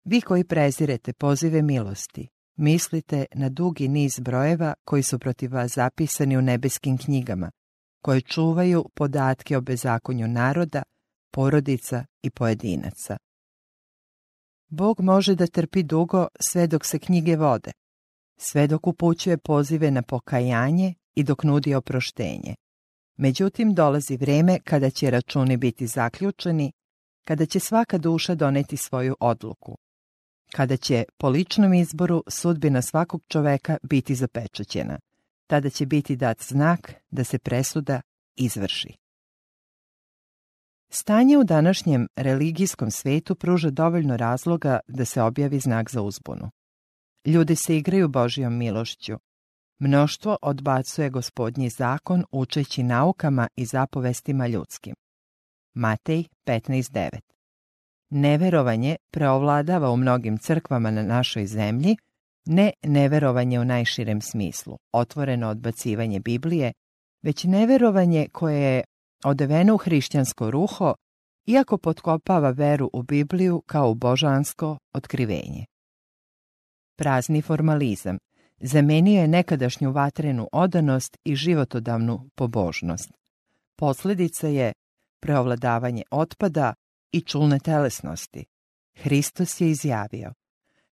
Vi 0.04 0.20
koji 0.20 0.44
prezirete 0.44 1.12
pozive 1.12 1.62
milosti, 1.62 2.28
mislite 2.56 3.24
na 3.34 3.48
dugi 3.48 3.88
niz 3.88 4.20
brojeva 4.20 4.74
koji 4.84 5.02
su 5.02 5.18
protiv 5.18 5.52
vas 5.52 5.74
zapisani 5.74 6.36
u 6.36 6.42
nebeskim 6.42 6.98
knjigama, 6.98 7.50
koje 8.02 8.20
čuvaju 8.20 8.84
podatke 8.94 9.56
o 9.56 9.60
bezakonju 9.60 10.28
naroda, 10.28 10.82
porodica 11.30 12.04
i 12.22 12.30
pojedinaca. 12.30 13.16
Bog 14.68 15.00
može 15.00 15.34
da 15.34 15.46
trpi 15.46 15.82
dugo 15.82 16.26
sve 16.40 16.66
dok 16.66 16.84
se 16.86 16.98
knjige 16.98 17.36
vode, 17.36 17.72
sve 18.36 18.66
dok 18.66 18.86
upućuje 18.86 19.38
pozive 19.38 19.90
na 19.90 20.02
pokajanje 20.02 20.94
i 21.14 21.22
dok 21.22 21.44
nudi 21.44 21.74
oproštenje. 21.74 22.54
Međutim, 23.16 23.74
dolazi 23.74 24.16
vrijeme 24.16 24.58
kada 24.64 24.90
će 24.90 25.10
računi 25.10 25.56
biti 25.56 25.86
zaključeni, 25.86 26.72
kada 27.24 27.46
će 27.46 27.60
svaka 27.60 27.98
duša 27.98 28.34
doneti 28.34 28.76
svoju 28.76 29.16
odluku, 29.20 29.76
kada 30.52 30.76
će 30.76 31.04
po 31.16 31.28
ličnom 31.28 31.74
izboru 31.74 32.24
sudbina 32.28 32.82
svakog 32.82 33.22
čoveka 33.28 33.76
biti 33.82 34.14
zapečaćena. 34.14 34.98
Tada 35.52 35.70
će 35.70 35.86
biti 35.86 36.16
dat 36.16 36.42
znak 36.42 36.92
da 37.10 37.24
se 37.24 37.38
presuda 37.38 38.00
izvrši. 38.36 38.96
Stanje 40.90 41.38
u 41.38 41.44
današnjem 41.44 42.08
religijskom 42.16 42.90
svetu 42.90 43.34
pruža 43.34 43.70
dovoljno 43.70 44.16
razloga 44.16 44.80
da 44.88 45.04
se 45.04 45.22
objavi 45.22 45.58
znak 45.58 45.90
za 45.90 46.02
uzbunu. 46.02 46.50
Ljudi 47.26 47.56
se 47.56 47.76
igraju 47.76 48.08
Božijom 48.08 48.58
milošću. 48.58 49.12
Mnoštvo 49.78 50.38
odbacuje 50.42 51.10
gospodnji 51.10 51.70
zakon 51.70 52.24
učeći 52.30 52.82
naukama 52.82 53.48
i 53.56 53.66
zapovestima 53.66 54.46
ljudskim. 54.46 54.94
Matej 55.74 56.24
15.9 56.46 57.20
Neverovanje 58.10 58.96
preovladava 59.10 59.90
u 59.90 59.96
mnogim 59.96 60.38
crkvama 60.38 60.90
na 60.90 61.02
našoj 61.02 61.46
zemlji, 61.46 61.96
ne 62.46 62.72
neverovanje 62.82 63.60
u 63.60 63.64
najširem 63.64 64.20
smislu, 64.20 64.78
otvoreno 64.92 65.48
odbacivanje 65.48 66.20
Biblije, 66.20 66.72
već 67.22 67.44
neverovanje 67.44 68.28
koje 68.32 68.60
je 68.60 68.84
odeveno 69.24 69.74
u 69.74 69.78
hrišćansko 69.78 70.50
ruho, 70.50 70.94
iako 71.46 71.78
potkopava 71.78 72.50
veru 72.50 72.90
u 72.92 73.02
Bibliju 73.02 73.62
kao 73.66 73.90
u 73.90 73.94
božansko 73.94 74.78
otkrivenje. 74.92 75.64
Prazni 76.96 77.42
formalizam 77.42 78.18
zamenio 78.60 79.20
je 79.20 79.28
nekadašnju 79.28 79.92
vatrenu 79.92 80.48
odanost 80.52 81.16
i 81.24 81.34
životodavnu 81.34 82.30
pobožnost. 82.34 83.10
Posljedica 83.76 84.48
je 84.48 84.72
preovladavanje 85.20 86.02
otpada 86.10 86.74
i 87.12 87.20
čulne 87.20 87.58
telesnosti. 87.58 88.44
Hristos 88.94 89.60
je 89.60 89.70
izjavio, 89.70 90.32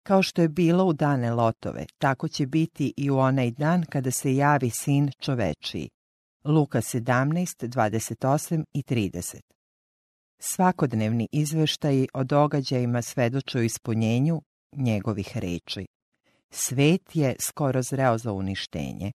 kao 0.08 0.22
što 0.22 0.42
je 0.42 0.48
bilo 0.48 0.84
u 0.84 0.92
dane 0.92 1.30
Lotove, 1.30 1.86
tako 1.98 2.28
će 2.28 2.46
biti 2.46 2.94
i 2.96 3.10
u 3.10 3.18
onaj 3.18 3.50
dan 3.50 3.84
kada 3.84 4.10
se 4.10 4.34
javi 4.34 4.70
sin 4.70 5.10
čovečiji. 5.20 5.88
Luka 6.44 6.80
17, 6.80 7.68
28 7.68 8.64
i 8.72 8.82
30. 8.82 9.40
Svakodnevni 10.38 11.28
izveštaji 11.32 12.08
o 12.14 12.24
događajima 12.24 13.02
svedočuju 13.02 13.64
ispunjenju 13.64 14.42
njegovih 14.76 15.38
reči. 15.38 15.86
Svet 16.50 17.16
je 17.16 17.36
skoro 17.40 17.82
zreo 17.82 18.18
za 18.18 18.32
uništenje. 18.32 19.12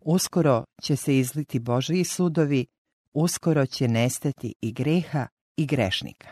Uskoro 0.00 0.64
će 0.82 0.96
se 0.96 1.18
izliti 1.18 1.58
Božiji 1.58 2.04
sudovi, 2.04 2.66
uskoro 3.12 3.66
će 3.66 3.88
nestati 3.88 4.54
i 4.60 4.72
greha 4.72 5.26
i 5.56 5.66
grešnika. 5.66 6.28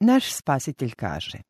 Naš 0.00 0.32
spasitelj 0.32 0.92
kaže, 0.96 1.47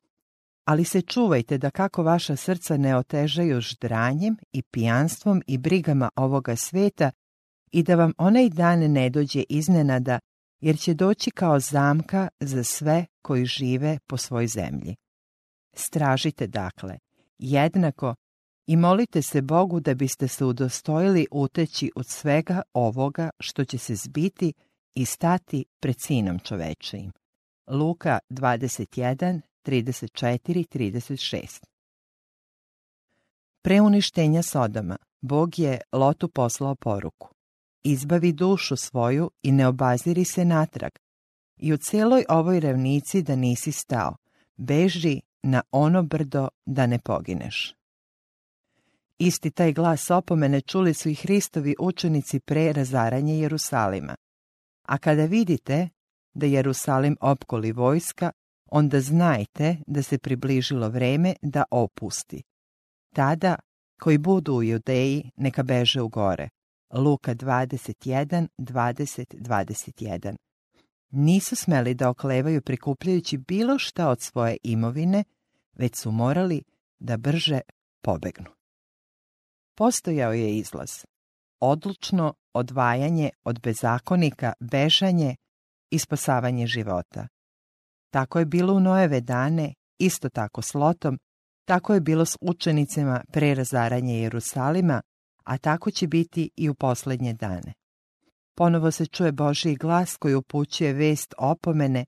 ali 0.65 0.85
se 0.85 1.01
čuvajte 1.01 1.57
da 1.57 1.71
kako 1.71 2.03
vaša 2.03 2.35
srca 2.35 2.77
ne 2.77 2.97
otežaju 2.97 3.61
ždranjem 3.61 4.37
i 4.53 4.61
pijanstvom 4.61 5.41
i 5.47 5.57
brigama 5.57 6.09
ovoga 6.15 6.55
sveta 6.55 7.11
i 7.71 7.83
da 7.83 7.95
vam 7.95 8.13
onaj 8.17 8.49
dan 8.49 8.79
ne 8.79 9.09
dođe 9.09 9.43
iznenada, 9.49 10.19
jer 10.61 10.79
će 10.79 10.93
doći 10.93 11.31
kao 11.31 11.59
zamka 11.59 12.27
za 12.39 12.63
sve 12.63 13.05
koji 13.21 13.45
žive 13.45 13.99
po 14.07 14.17
svoj 14.17 14.47
zemlji. 14.47 14.95
Stražite 15.75 16.47
dakle, 16.47 16.97
jednako 17.37 18.15
i 18.67 18.75
molite 18.75 19.21
se 19.21 19.41
Bogu 19.41 19.79
da 19.79 19.93
biste 19.93 20.27
se 20.27 20.45
udostojili 20.45 21.27
uteći 21.31 21.91
od 21.95 22.05
svega 22.07 22.61
ovoga 22.73 23.29
što 23.39 23.65
će 23.65 23.77
se 23.77 23.95
zbiti 23.95 24.53
i 24.95 25.05
stati 25.05 25.65
pred 25.79 25.95
sinom 25.99 26.39
čovečijim. 26.39 27.11
Luka 27.67 28.19
21, 28.29 29.41
34, 29.63 30.65
36 30.67 31.63
Pre 33.61 33.81
uništenja 33.81 34.43
Sodoma, 34.43 34.97
Bog 35.21 35.59
je 35.59 35.81
Lotu 35.91 36.27
poslao 36.27 36.75
poruku. 36.75 37.29
Izbavi 37.83 38.33
dušu 38.33 38.75
svoju 38.75 39.31
i 39.43 39.51
ne 39.51 39.67
obaziri 39.67 40.25
se 40.25 40.45
natrag. 40.45 40.91
I 41.57 41.73
u 41.73 41.77
celoj 41.77 42.25
ovoj 42.29 42.59
ravnici 42.59 43.21
da 43.21 43.35
nisi 43.35 43.71
stao, 43.71 44.15
beži 44.57 45.21
na 45.43 45.61
ono 45.71 46.03
brdo 46.03 46.47
da 46.65 46.87
ne 46.87 46.99
pogineš. 46.99 47.75
Isti 49.17 49.51
taj 49.51 49.73
glas 49.73 50.11
opomene 50.11 50.61
čuli 50.61 50.93
su 50.93 51.09
i 51.09 51.15
Hristovi 51.15 51.75
učenici 51.79 52.39
pre 52.39 52.73
razaranja 52.73 53.33
Jerusalima. 53.33 54.15
A 54.83 54.97
kada 54.97 55.25
vidite 55.25 55.89
da 56.33 56.45
Jerusalim 56.45 57.17
opkoli 57.21 57.71
vojska, 57.71 58.31
onda 58.71 59.01
znajte 59.01 59.77
da 59.87 60.03
se 60.03 60.17
približilo 60.17 60.89
vreme 60.89 61.35
da 61.41 61.63
opusti. 61.71 62.43
Tada, 63.15 63.55
koji 64.01 64.17
budu 64.17 64.53
u 64.53 64.63
Judeji, 64.63 65.31
neka 65.37 65.63
beže 65.63 66.01
u 66.01 66.07
gore. 66.07 66.49
Luka 66.93 67.35
21, 67.35 68.47
20, 68.57 69.25
21. 69.35 70.35
Nisu 71.09 71.55
smeli 71.55 71.93
da 71.93 72.09
oklevaju 72.09 72.61
prikupljajući 72.61 73.37
bilo 73.37 73.79
šta 73.79 74.09
od 74.09 74.21
svoje 74.21 74.57
imovine, 74.63 75.23
već 75.73 75.95
su 75.95 76.11
morali 76.11 76.63
da 76.99 77.17
brže 77.17 77.59
pobegnu. 78.01 78.49
Postojao 79.75 80.33
je 80.33 80.57
izlaz. 80.57 80.89
Odlučno 81.59 82.33
odvajanje 82.53 83.29
od 83.43 83.61
bezakonika, 83.61 84.53
bežanje 84.59 85.35
i 85.91 85.99
spasavanje 85.99 86.67
života. 86.67 87.27
Tako 88.09 88.39
je 88.39 88.45
bilo 88.45 88.73
u 88.73 88.79
Noeve 88.79 89.21
dane, 89.21 89.73
isto 89.99 90.29
tako 90.29 90.61
s 90.61 90.73
Lotom, 90.73 91.19
tako 91.65 91.93
je 91.93 92.01
bilo 92.01 92.25
s 92.25 92.37
učenicima 92.41 93.23
pre 93.31 93.55
razaranja 93.55 94.13
Jerusalima, 94.13 95.01
a 95.43 95.57
tako 95.57 95.91
će 95.91 96.07
biti 96.07 96.49
i 96.55 96.69
u 96.69 96.73
posljednje 96.73 97.33
dane. 97.33 97.73
Ponovo 98.55 98.91
se 98.91 99.05
čuje 99.05 99.31
Božiji 99.31 99.75
glas 99.75 100.17
koji 100.17 100.35
upućuje 100.35 100.93
vest 100.93 101.33
opomene, 101.37 102.05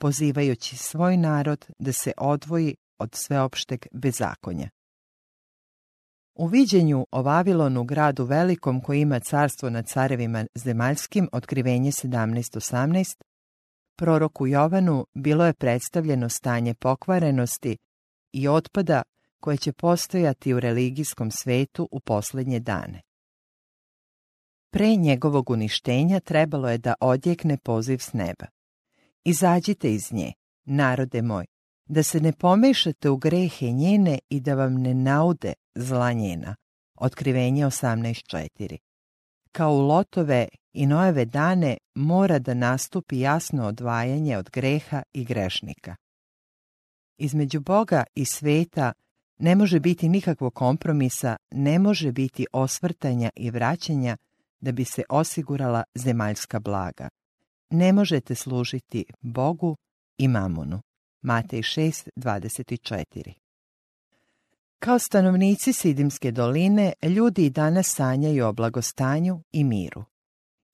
pozivajući 0.00 0.76
svoj 0.76 1.16
narod 1.16 1.66
da 1.78 1.92
se 1.92 2.12
odvoji 2.16 2.74
od 2.98 3.10
sveopšteg 3.14 3.86
bezakonja. 3.92 4.68
U 6.34 6.46
viđenju 6.46 7.06
o 7.10 7.22
Vavilonu, 7.22 7.84
gradu 7.84 8.24
velikom 8.24 8.80
koji 8.80 9.00
ima 9.00 9.20
carstvo 9.20 9.70
nad 9.70 9.86
carevima 9.86 10.46
zemaljskim, 10.54 11.28
otkrivenje 11.32 11.90
17.18, 11.90 13.14
proroku 14.02 14.46
Jovanu 14.46 15.06
bilo 15.14 15.46
je 15.46 15.52
predstavljeno 15.52 16.28
stanje 16.28 16.74
pokvarenosti 16.74 17.76
i 18.32 18.48
otpada 18.48 19.02
koje 19.40 19.56
će 19.56 19.72
postojati 19.72 20.54
u 20.54 20.60
religijskom 20.60 21.30
svetu 21.30 21.88
u 21.90 22.00
posljednje 22.00 22.60
dane. 22.60 23.00
Pre 24.70 24.96
njegovog 24.96 25.50
uništenja 25.50 26.20
trebalo 26.20 26.70
je 26.70 26.78
da 26.78 26.94
odjekne 27.00 27.56
poziv 27.56 27.98
s 27.98 28.12
neba. 28.12 28.46
Izađite 29.24 29.94
iz 29.94 30.12
nje, 30.12 30.32
narode 30.64 31.22
moj, 31.22 31.46
da 31.86 32.02
se 32.02 32.20
ne 32.20 32.32
pomešate 32.32 33.10
u 33.10 33.16
grehe 33.16 33.66
njene 33.66 34.18
i 34.28 34.40
da 34.40 34.54
vam 34.54 34.74
ne 34.74 34.94
naude 34.94 35.52
zla 35.74 36.12
njena. 36.12 36.56
Otkrivenje 36.94 37.66
18.4 37.66 38.91
Kao 39.52 39.72
u 39.72 39.80
Lotove 39.80 40.48
i 40.72 40.86
Nojeve 40.86 41.24
dane 41.24 41.76
mora 41.94 42.38
da 42.38 42.54
nastupi 42.54 43.20
jasno 43.20 43.66
odvajanje 43.66 44.36
od 44.36 44.50
greha 44.50 45.02
i 45.12 45.24
grešnika. 45.24 45.96
Između 47.18 47.60
Boga 47.60 48.04
i 48.14 48.24
sveta 48.24 48.92
ne 49.38 49.54
može 49.54 49.80
biti 49.80 50.08
nikakvog 50.08 50.54
kompromisa, 50.54 51.36
ne 51.50 51.78
može 51.78 52.12
biti 52.12 52.46
osvrtanja 52.52 53.30
i 53.36 53.50
vraćanja 53.50 54.16
da 54.60 54.72
bi 54.72 54.84
se 54.84 55.02
osigurala 55.08 55.84
zemaljska 55.94 56.60
blaga. 56.60 57.08
Ne 57.70 57.92
možete 57.92 58.34
služiti 58.34 59.04
Bogu 59.20 59.76
i 60.18 60.28
mamonu. 60.28 60.80
Matej 61.22 61.62
6.24 61.62 63.41
Kao 64.84 64.98
stanovnici 64.98 65.72
Sidimske 65.72 66.30
doline, 66.30 66.92
ljudi 67.02 67.46
i 67.46 67.50
danas 67.50 67.86
sanjaju 67.94 68.46
o 68.46 68.52
blagostanju 68.52 69.42
i 69.52 69.64
miru. 69.64 70.04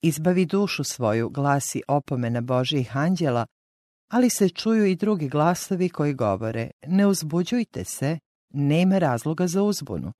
Izbavi 0.01 0.45
dušu 0.45 0.83
svoju, 0.83 1.29
glasi 1.29 1.81
opomena 1.87 2.41
Božijih 2.41 2.97
anđela, 2.97 3.45
ali 4.11 4.29
se 4.29 4.49
čuju 4.49 4.85
i 4.85 4.95
drugi 4.95 5.29
glasovi 5.29 5.89
koji 5.89 6.13
govore, 6.13 6.71
ne 6.87 7.07
uzbuđujte 7.07 7.83
se, 7.83 8.19
nema 8.53 8.97
razloga 8.97 9.47
za 9.47 9.63
uzbunu. 9.63 10.13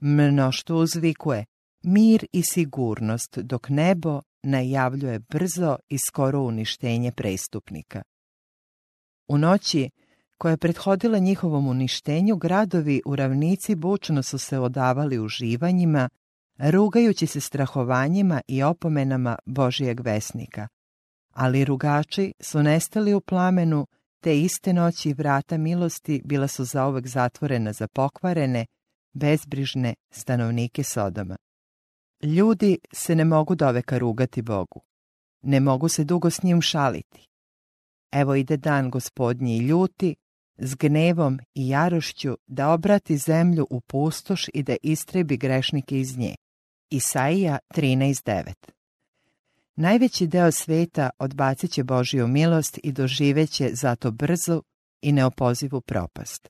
Mnoštvo 0.00 0.78
uzvikuje, 0.78 1.44
mir 1.84 2.26
i 2.32 2.42
sigurnost, 2.42 3.38
dok 3.38 3.68
nebo 3.68 4.22
najavljuje 4.42 5.18
brzo 5.18 5.76
i 5.88 5.98
skoro 5.98 6.40
uništenje 6.40 7.12
prestupnika. 7.12 8.02
U 9.28 9.38
noći 9.38 9.90
koja 10.38 10.50
je 10.50 10.56
prethodila 10.56 11.18
njihovom 11.18 11.68
uništenju, 11.68 12.36
gradovi 12.36 13.02
u 13.06 13.16
ravnici 13.16 13.74
bučno 13.74 14.22
su 14.22 14.38
se 14.38 14.58
odavali 14.58 15.18
uživanjima, 15.18 16.08
rugajući 16.58 17.26
se 17.26 17.40
strahovanjima 17.40 18.40
i 18.48 18.62
opomenama 18.62 19.36
Božijeg 19.46 20.00
vesnika. 20.00 20.68
Ali 21.32 21.64
rugači 21.64 22.32
su 22.40 22.62
nestali 22.62 23.14
u 23.14 23.20
plamenu, 23.20 23.86
te 24.20 24.40
iste 24.40 24.72
noći 24.72 25.12
vrata 25.12 25.58
milosti 25.58 26.22
bila 26.24 26.48
su 26.48 26.64
zauvek 26.64 27.06
zatvorena 27.06 27.72
za 27.72 27.88
pokvarene, 27.88 28.66
bezbrižne 29.12 29.94
stanovnike 30.10 30.82
Sodoma. 30.82 31.36
Ljudi 32.22 32.78
se 32.92 33.14
ne 33.14 33.24
mogu 33.24 33.54
doveka 33.54 33.98
rugati 33.98 34.42
Bogu. 34.42 34.80
Ne 35.42 35.60
mogu 35.60 35.88
se 35.88 36.04
dugo 36.04 36.30
s 36.30 36.42
njim 36.42 36.62
šaliti. 36.62 37.26
Evo 38.12 38.34
ide 38.34 38.56
dan 38.56 38.90
gospodnji 38.90 39.56
i 39.56 39.66
ljuti, 39.66 40.16
s 40.58 40.74
gnevom 40.74 41.40
i 41.54 41.68
jarošću 41.68 42.36
da 42.46 42.70
obrati 42.70 43.16
zemlju 43.16 43.66
u 43.70 43.80
pustoš 43.80 44.46
i 44.54 44.62
da 44.62 44.76
istrebi 44.82 45.36
grešnike 45.36 46.00
iz 46.00 46.18
nje. 46.18 46.34
Isaija 46.90 47.58
13.9 47.74 48.52
Najveći 49.76 50.26
deo 50.26 50.52
sveta 50.52 51.10
odbacit 51.18 51.70
će 51.70 51.84
Božiju 51.84 52.28
milost 52.28 52.78
i 52.82 52.92
doživeće 52.92 53.70
zato 53.72 54.10
brzu 54.10 54.62
i 55.02 55.12
neopozivu 55.12 55.80
propast. 55.80 56.48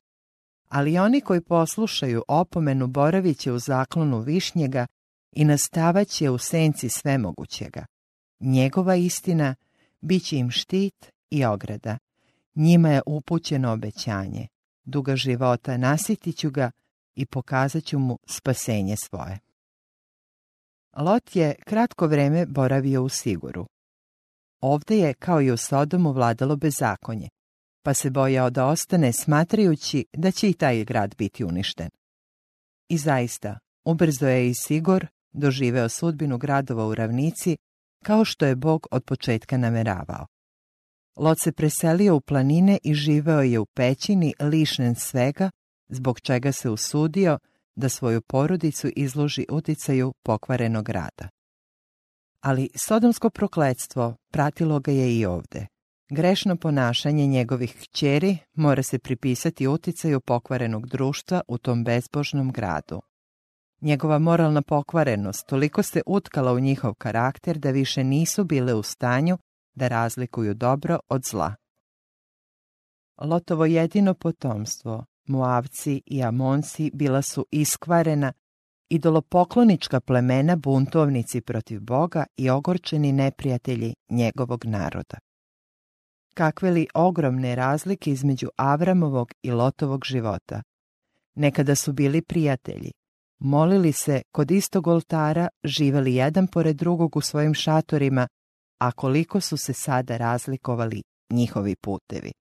Ali 0.69 0.99
oni 0.99 1.21
koji 1.21 1.41
poslušaju 1.41 2.23
opomenu 2.29 2.87
boravit 2.87 3.39
će 3.39 3.53
u 3.53 3.59
zaklonu 3.59 4.21
višnjega 4.21 4.87
i 5.33 5.45
nastavaće 5.45 6.31
u 6.31 6.39
senci 6.39 6.89
svemogućega. 6.89 7.87
Njegova 8.41 8.97
istina 8.97 9.55
bit 10.01 10.25
će 10.25 10.37
im 10.37 10.51
štit 10.51 11.13
i 11.31 11.45
ograda. 11.45 11.99
Njima 12.57 12.89
je 12.89 13.03
upućeno 13.07 13.73
obećanje. 13.73 14.47
Duga 14.85 15.17
života 15.17 15.77
nasitit 15.77 16.37
ću 16.37 16.51
ga 16.51 16.71
i 17.15 17.27
pokazat 17.27 17.85
ću 17.85 17.99
mu 17.99 18.19
spasenje 18.27 18.97
svoje. 18.97 19.39
Lot 20.97 21.37
je 21.37 21.55
kratko 21.65 22.07
vreme 22.07 22.47
boravio 22.47 23.03
u 23.03 23.09
Siguru. 23.09 23.67
Ovde 24.61 24.99
je, 24.99 25.15
kao 25.15 25.43
i 25.43 25.51
u 25.51 25.57
Sodomu, 25.57 26.13
vladalo 26.13 26.57
bezakonje, 26.57 27.29
pa 27.83 27.95
se 27.95 28.11
bojao 28.11 28.51
da 28.51 28.67
ostane 28.67 29.13
smatrajući 29.13 30.05
da 30.13 30.31
će 30.31 30.51
i 30.51 30.55
taj 30.55 30.85
grad 30.85 31.15
biti 31.19 31.45
uništen. 31.45 31.91
I 32.89 32.99
zaista, 32.99 33.59
ubrzo 33.85 34.29
je 34.29 34.51
i 34.51 34.55
Sigor 34.55 35.07
doživeo 35.33 35.89
sudbinu 35.89 36.39
gradova 36.39 36.87
u 36.87 36.95
ravnici, 36.95 37.57
kao 38.05 38.25
što 38.25 38.47
je 38.47 38.57
Bog 38.57 38.87
od 38.91 39.05
početka 39.05 39.57
nameravao. 39.57 40.27
Lot 41.17 41.39
se 41.45 41.53
preselio 41.53 42.17
u 42.17 42.21
planine 42.21 42.79
i 42.85 42.95
živeo 42.95 43.41
je 43.41 43.59
u 43.59 43.67
pećini 43.67 44.35
lišnen 44.41 44.95
svega, 44.95 45.51
zbog 45.89 46.21
čega 46.21 46.53
se 46.53 46.71
usudio 46.71 47.39
da 47.77 47.89
svoju 47.89 48.23
porodicu 48.23 48.89
izloži 48.97 49.47
uticaju 49.51 50.13
pokvarenog 50.23 50.89
rada. 50.89 51.29
Ali 52.41 52.71
sodomsko 52.77 53.31
prokledstvo 53.31 54.17
pratilo 54.33 54.81
ga 54.81 54.93
je 54.93 55.19
i 55.19 55.27
ovde. 55.27 55.67
Grešno 56.11 56.57
ponašanje 56.57 57.27
njegovih 57.27 57.77
kćeri 57.81 58.39
mora 58.55 58.83
se 58.83 58.99
pripisati 58.99 59.67
uticaju 59.67 60.21
pokvarenog 60.21 60.89
društva 60.89 61.41
u 61.49 61.59
tom 61.59 61.85
bezbožnom 61.85 62.53
gradu. 62.53 63.01
Njegova 63.81 64.19
moralna 64.19 64.63
pokvarenost 64.63 65.47
toliko 65.47 65.83
se 65.83 66.03
utkala 66.07 66.53
u 66.53 66.61
njihov 66.61 66.95
karakter 66.95 67.59
da 67.59 67.71
više 67.71 68.05
nisu 68.05 68.45
bile 68.45 68.75
u 68.75 68.83
stanju 68.83 69.39
da 69.77 69.89
razlikuju 69.89 70.55
dobro 70.55 70.99
od 71.09 71.23
zla. 71.31 71.55
Lotovo 73.21 73.65
jedino 73.65 74.15
potomstvo, 74.15 75.05
Moavci 75.29 76.03
i 76.07 76.23
Amonci 76.23 76.91
bila 76.95 77.23
su 77.23 77.47
iskvarena, 77.51 78.33
idolopoklonička 78.89 80.01
plemena 80.01 80.57
buntovnici 80.57 81.41
protiv 81.41 81.81
Boga 81.81 82.25
i 82.37 82.51
ogorčeni 82.51 83.13
neprijatelji 83.13 83.95
njegovog 84.11 84.65
naroda. 84.65 85.19
Kakve 86.35 86.71
li 86.71 86.87
ogromne 86.95 87.55
razlike 87.55 88.11
između 88.11 88.49
Avramovog 88.57 89.33
i 89.43 89.51
Lotovog 89.51 90.05
života. 90.05 90.63
Nekada 91.35 91.75
su 91.75 91.93
bili 91.93 92.23
prijatelji, 92.23 92.93
molili 93.39 93.93
se 93.93 94.23
kod 94.33 94.51
istog 94.51 94.87
oltara, 94.87 95.49
živeli 95.65 96.15
jedan 96.15 96.47
pored 96.47 96.77
drugog 96.77 97.17
u 97.17 97.21
svojim 97.21 97.55
šatorima, 97.55 98.29
a 98.79 98.93
koliko 98.93 99.41
su 99.41 99.57
se 99.57 99.73
sada 99.73 100.17
razlikovali 100.17 101.03
njihovi 101.31 101.77
putevi. 101.77 102.33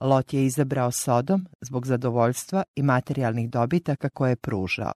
Lot 0.00 0.32
je 0.32 0.44
izabrao 0.44 0.90
Sodom 0.90 1.46
zbog 1.60 1.86
zadovoljstva 1.86 2.62
i 2.76 2.82
materijalnih 2.82 3.50
dobitaka 3.50 4.08
koje 4.08 4.30
je 4.30 4.36
pružao, 4.36 4.92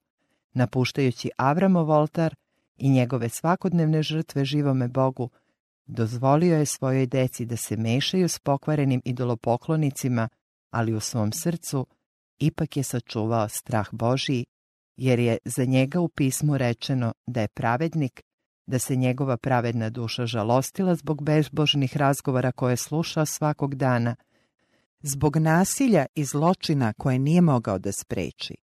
napuštajući 0.53 1.31
Avramov 1.37 1.91
oltar 1.91 2.35
i 2.77 2.91
njegove 2.91 3.29
svakodnevne 3.29 4.03
žrtve 4.03 4.45
živome 4.45 4.89
Bogu, 4.89 5.31
dozvolio 5.87 6.57
je 6.57 6.67
svojoj 6.67 7.07
deci 7.07 7.47
da 7.47 7.57
se 7.57 7.77
mešaju 7.77 8.29
s 8.29 8.39
pokvarenim 8.39 9.03
idolopoklonicima, 9.05 10.29
ali 10.71 10.95
u 10.95 11.01
svom 11.01 11.33
srcu 11.33 11.87
ipak 12.39 12.77
je 12.77 12.83
sačuvao 12.83 13.49
strah 13.49 13.89
Božiji, 13.93 14.45
jer 14.97 15.19
je 15.19 15.39
za 15.45 15.65
njega 15.65 16.01
u 16.01 16.09
pismu 16.09 16.59
rečeno 16.59 17.13
da 17.27 17.41
je 17.41 17.49
pravednik, 17.49 18.23
da 18.71 18.79
se 18.79 18.97
njegova 18.97 19.37
pravedna 19.37 19.91
duša 19.91 20.27
žalostila 20.27 20.95
zbog 20.95 21.23
bezbožnih 21.23 21.97
razgovora 21.97 22.53
koje 22.53 22.73
je 22.73 22.77
slušao 22.77 23.27
svakog 23.27 23.75
dana, 23.75 24.17
zbog 25.03 25.37
nasilja 25.37 26.07
i 26.15 26.25
zločina 26.25 26.93
koje 26.93 27.19
nije 27.19 27.41
mogao 27.41 27.79
da 27.79 27.93
spreči. 27.93 28.55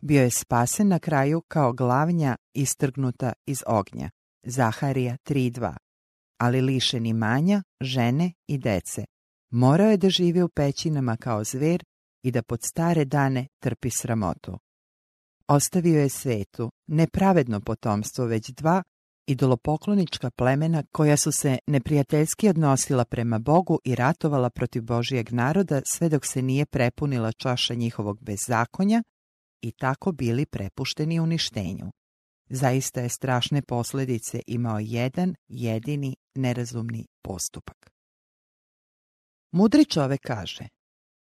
Bio 0.00 0.22
je 0.22 0.30
spasen 0.30 0.88
na 0.88 0.98
kraju 0.98 1.42
kao 1.48 1.72
glavnja 1.72 2.36
istrgnuta 2.54 3.32
iz 3.46 3.62
ognja. 3.66 4.10
Zaharija 4.42 5.16
3.2. 5.24 5.76
Ali 6.38 6.60
lišen 6.60 7.06
imanja, 7.06 7.62
žene 7.80 8.32
i 8.46 8.58
dece. 8.58 9.04
Morao 9.50 9.90
je 9.90 9.96
da 9.96 10.10
živi 10.10 10.42
u 10.42 10.48
pećinama 10.48 11.16
kao 11.16 11.44
zver 11.44 11.84
i 12.22 12.30
da 12.30 12.42
pod 12.42 12.60
stare 12.62 13.04
dane 13.04 13.46
trpi 13.62 13.90
sramotu. 13.90 14.58
Ostavio 15.48 16.00
je 16.00 16.08
svetu 16.08 16.70
nepravedno 16.86 17.60
potomstvo, 17.60 18.24
već 18.24 18.50
dva 18.50 18.82
idolopoklonička 19.30 20.30
plemena 20.30 20.82
koja 20.92 21.16
su 21.16 21.32
se 21.32 21.58
neprijateljski 21.66 22.48
odnosila 22.48 23.04
prema 23.04 23.38
Bogu 23.38 23.78
i 23.84 23.94
ratovala 23.94 24.50
protiv 24.50 24.82
Božijeg 24.82 25.32
naroda 25.32 25.80
sve 25.84 26.08
dok 26.08 26.26
se 26.26 26.42
nije 26.42 26.66
prepunila 26.66 27.32
čaša 27.32 27.74
njihovog 27.74 28.22
bezakonja 28.22 29.02
i 29.62 29.72
tako 29.72 30.12
bili 30.12 30.46
prepušteni 30.46 31.20
uništenju. 31.20 31.90
Zaista 32.48 33.00
je 33.00 33.08
strašne 33.08 33.62
posljedice 33.62 34.42
imao 34.46 34.78
jedan 34.78 35.34
jedini 35.48 36.16
nerazumni 36.34 37.06
postupak. 37.22 37.90
Mudri 39.52 39.84
čovek 39.84 40.20
kaže, 40.20 40.68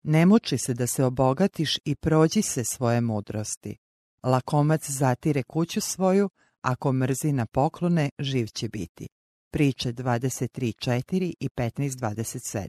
ne 0.02 0.26
muči 0.26 0.58
se 0.58 0.74
da 0.74 0.86
se 0.86 1.04
obogatiš 1.04 1.78
i 1.84 1.96
prođi 1.96 2.42
se 2.42 2.64
svoje 2.64 3.00
mudrosti. 3.00 3.76
Lakomac 4.22 4.90
zatire 4.90 5.42
kuću 5.42 5.80
svoju, 5.80 6.30
ako 6.62 6.92
mrzi 6.92 7.32
na 7.32 7.46
poklone, 7.46 8.10
živ 8.18 8.46
će 8.46 8.68
biti. 8.68 9.08
Priče 9.52 9.92
23.4 9.92 11.32
i 11.40 11.48
15.27 11.48 12.66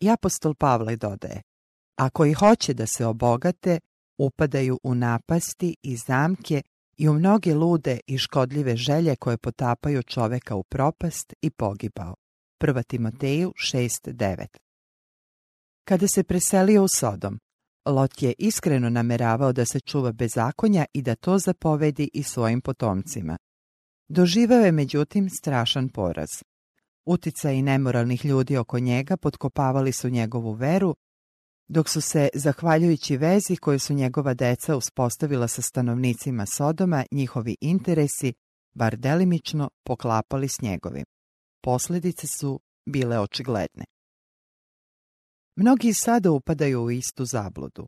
I 0.00 0.10
apostol 0.10 0.54
Pavle 0.54 0.96
dodaje, 0.96 1.42
ako 1.96 2.26
i 2.26 2.32
hoće 2.32 2.74
da 2.74 2.86
se 2.86 3.06
obogate, 3.06 3.80
upadaju 4.18 4.80
u 4.82 4.94
napasti 4.94 5.76
i 5.82 5.96
zamke 5.96 6.62
i 6.96 7.08
u 7.08 7.14
mnoge 7.14 7.54
lude 7.54 8.00
i 8.06 8.18
škodljive 8.18 8.76
želje 8.76 9.16
koje 9.16 9.38
potapaju 9.38 10.02
čoveka 10.02 10.56
u 10.56 10.62
propast 10.62 11.34
i 11.42 11.50
pogibao. 11.50 12.14
1. 12.60 12.86
Timoteju 12.86 13.52
6.9 13.72 14.46
Kada 15.84 16.08
se 16.08 16.24
preselio 16.24 16.84
u 16.84 16.88
Sodom, 16.88 17.38
Lot 17.88 18.22
je 18.22 18.34
iskreno 18.38 18.90
nameravao 18.90 19.52
da 19.52 19.64
se 19.64 19.80
čuva 19.80 20.12
bezakonja 20.12 20.84
i 20.92 21.02
da 21.02 21.14
to 21.14 21.38
zapovedi 21.38 22.10
i 22.12 22.22
svojim 22.22 22.60
potomcima. 22.60 23.36
Doživeo 24.08 24.60
je 24.60 24.72
međutim 24.72 25.30
strašan 25.30 25.88
poraz. 25.88 26.28
Utica 27.06 27.50
i 27.50 27.62
nemoralnih 27.62 28.24
ljudi 28.24 28.56
oko 28.56 28.78
njega 28.78 29.16
potkopavali 29.16 29.92
su 29.92 30.08
njegovu 30.08 30.52
veru, 30.52 30.96
dok 31.68 31.88
su 31.88 32.00
se, 32.00 32.28
zahvaljujući 32.34 33.16
vezi 33.16 33.56
koju 33.56 33.78
su 33.78 33.94
njegova 33.94 34.34
deca 34.34 34.76
uspostavila 34.76 35.48
sa 35.48 35.62
stanovnicima 35.62 36.46
Sodoma, 36.46 37.04
njihovi 37.10 37.56
interesi, 37.60 38.32
bar 38.74 38.96
delimično, 38.96 39.70
poklapali 39.84 40.48
s 40.48 40.60
njegovim. 40.60 41.04
Posljedice 41.62 42.26
su 42.26 42.60
bile 42.86 43.18
očigledne. 43.18 43.84
Mnogi 45.60 45.92
sada 45.94 46.30
upadaju 46.30 46.82
u 46.82 46.90
istu 46.90 47.24
zabludu. 47.24 47.86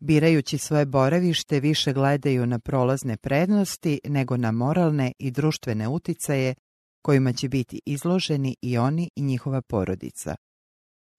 Birajući 0.00 0.58
svoje 0.58 0.86
boravište 0.86 1.60
više 1.60 1.92
gledaju 1.92 2.46
na 2.46 2.58
prolazne 2.58 3.16
prednosti 3.16 4.00
nego 4.04 4.36
na 4.36 4.52
moralne 4.52 5.12
i 5.18 5.30
društvene 5.30 5.88
uticaje 5.88 6.54
kojima 7.02 7.32
će 7.32 7.48
biti 7.48 7.80
izloženi 7.86 8.56
i 8.62 8.78
oni 8.78 9.10
i 9.16 9.22
njihova 9.22 9.62
porodica. 9.62 10.36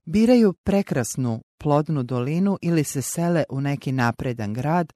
Biraju 0.06 0.54
prekrasnu, 0.54 1.41
plodnu 1.58 2.04
dolinu 2.04 2.58
ili 2.62 2.84
se 2.84 3.02
sele 3.02 3.43
u 3.50 3.62
neki 3.62 3.91
napredan 3.91 4.54
grad 4.54 4.93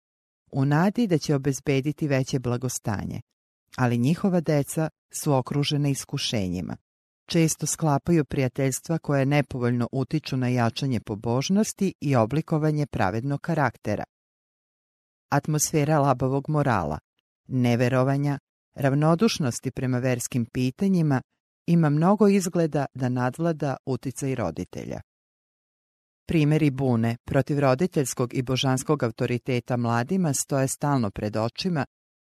u 0.52 0.66
nadi 0.66 1.08
da 1.08 1.18
će 1.18 1.36
obezbediti 1.36 2.08
veće 2.08 2.40
blagostanje, 2.40 3.22
ali 3.78 3.98
njihova 3.98 4.42
deca 4.42 4.90
su 5.14 5.34
okružene 5.34 5.92
iskušenjima 5.92 6.78
često 7.26 7.66
sklapaju 7.66 8.26
prijateljstva 8.26 8.98
koje 8.98 9.26
nepovoljno 9.26 9.88
utiču 9.92 10.38
na 10.38 10.48
jačanje 10.48 11.00
pobožnosti 11.00 11.94
i 12.02 12.16
oblikovanje 12.16 12.86
pravednog 12.86 13.42
karaktera. 13.42 14.04
Atmosfera 15.30 16.00
labavog 16.00 16.50
morala, 16.50 17.00
neverovanja, 17.48 18.40
ravnodušnosti 18.76 19.72
prema 19.72 20.00
verskim 20.00 20.46
pitanjima 20.46 21.22
ima 21.68 21.90
mnogo 21.90 22.28
izgleda 22.28 22.86
da 22.94 23.10
nadvlada 23.10 23.78
uticaj 23.86 24.36
roditelja. 24.36 25.02
Primjeri 26.28 26.72
bune 26.72 27.18
protiv 27.26 27.60
roditeljskog 27.60 28.34
i 28.34 28.42
božanskog 28.42 29.04
autoriteta 29.04 29.78
mladima 29.78 30.34
stoje 30.34 30.68
stalno 30.68 31.12
pred 31.12 31.38
očima, 31.38 31.86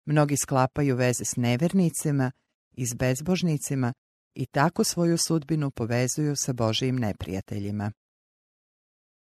mnogi 0.05 0.37
sklapaju 0.37 0.95
veze 0.95 1.25
s 1.25 1.35
nevernicima 1.35 2.31
i 2.71 2.85
s 2.85 2.93
bezbožnicima 2.93 3.93
i 4.35 4.45
tako 4.45 4.83
svoju 4.83 5.17
sudbinu 5.17 5.71
povezuju 5.71 6.35
sa 6.35 6.53
Božijim 6.53 6.95
neprijateljima. 6.95 7.91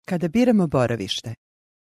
Kada 0.06 0.28
biramo 0.28 0.66
boravište, 0.66 1.34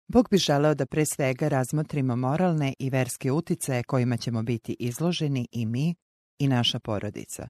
Bog 0.08 0.28
bi 0.30 0.38
želeo 0.38 0.74
da 0.74 0.86
pre 0.86 1.06
svega 1.06 1.48
razmotrimo 1.48 2.16
moralne 2.16 2.74
i 2.78 2.90
verske 2.90 3.32
uticaje 3.32 3.82
kojima 3.82 4.16
ćemo 4.16 4.42
biti 4.42 4.76
izloženi 4.78 5.48
i 5.52 5.66
mi 5.66 5.94
i 6.38 6.48
naša 6.48 6.78
porodica. 6.78 7.48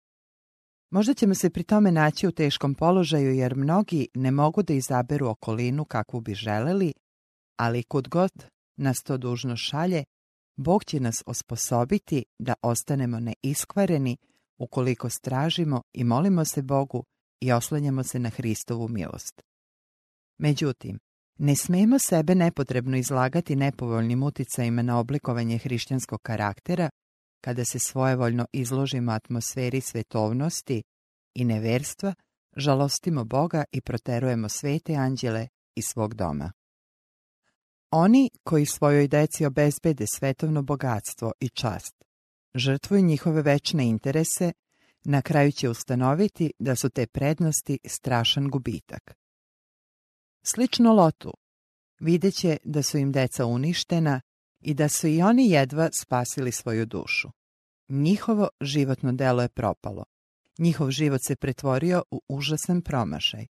Možda 0.90 1.14
ćemo 1.14 1.34
se 1.34 1.50
pri 1.50 1.64
tome 1.64 1.92
naći 1.92 2.26
u 2.26 2.32
teškom 2.32 2.74
položaju 2.74 3.34
jer 3.34 3.56
mnogi 3.56 4.08
ne 4.14 4.30
mogu 4.30 4.62
da 4.62 4.74
izaberu 4.74 5.26
okolinu 5.28 5.84
kakvu 5.84 6.20
bi 6.20 6.34
želeli, 6.34 6.92
ali 7.56 7.82
kud 7.82 8.08
god 8.08 8.30
nas 8.76 9.02
to 9.02 9.16
dužno 9.16 9.56
šalje, 9.56 10.04
Bog 10.56 10.84
će 10.84 11.00
nas 11.00 11.22
osposobiti 11.26 12.24
da 12.38 12.54
ostanemo 12.62 13.20
neiskvareni 13.20 14.16
ukoliko 14.58 15.10
stražimo 15.10 15.82
i 15.92 16.04
molimo 16.04 16.44
se 16.44 16.62
Bogu 16.62 17.04
i 17.40 17.52
oslanjamo 17.52 18.02
se 18.02 18.18
na 18.18 18.30
Hristovu 18.30 18.88
milost. 18.88 19.42
Međutim, 20.38 20.98
ne 21.38 21.56
smemo 21.56 21.98
sebe 21.98 22.34
nepotrebno 22.34 22.96
izlagati 22.96 23.56
nepovoljnim 23.56 24.22
uticajima 24.22 24.82
na 24.82 24.98
oblikovanje 24.98 25.58
hrišćanskog 25.58 26.22
karaktera 26.22 26.90
kada 27.40 27.64
se 27.64 27.78
svojevoljno 27.78 28.46
izložimo 28.52 29.12
atmosferi 29.12 29.80
svetovnosti 29.80 30.82
i 31.34 31.44
neverstva, 31.44 32.14
žalostimo 32.56 33.24
Boga 33.24 33.64
i 33.72 33.80
proterujemo 33.80 34.48
svete 34.48 34.94
anđele 34.94 35.48
iz 35.74 35.84
svog 35.84 36.14
doma. 36.14 36.52
Oni 37.90 38.30
koji 38.44 38.66
svojoj 38.66 39.08
deci 39.08 39.46
obezbede 39.46 40.04
svetovno 40.14 40.62
bogatstvo 40.62 41.32
i 41.40 41.48
čast, 41.48 41.94
žrtvuju 42.54 43.02
njihove 43.02 43.42
večne 43.42 43.88
interese, 43.88 44.52
na 45.04 45.22
kraju 45.22 45.52
će 45.52 45.68
ustanoviti 45.68 46.52
da 46.58 46.76
su 46.76 46.90
te 46.90 47.06
prednosti 47.06 47.78
strašan 47.84 48.50
gubitak. 48.50 49.16
Slično 50.42 50.92
lotu, 50.92 51.32
videće 52.00 52.56
da 52.64 52.82
su 52.82 52.98
im 52.98 53.12
deca 53.12 53.46
uništena 53.46 54.20
i 54.60 54.74
da 54.74 54.88
su 54.88 55.06
i 55.06 55.22
oni 55.22 55.50
jedva 55.50 55.90
spasili 56.02 56.52
svoju 56.52 56.86
dušu. 56.86 57.28
Njihovo 57.88 58.48
životno 58.60 59.12
delo 59.12 59.42
je 59.42 59.48
propalo. 59.48 60.04
Njihov 60.58 60.90
život 60.90 61.20
se 61.26 61.36
pretvorio 61.36 62.02
u 62.10 62.22
užasan 62.28 62.82
promašaj. 62.82 63.46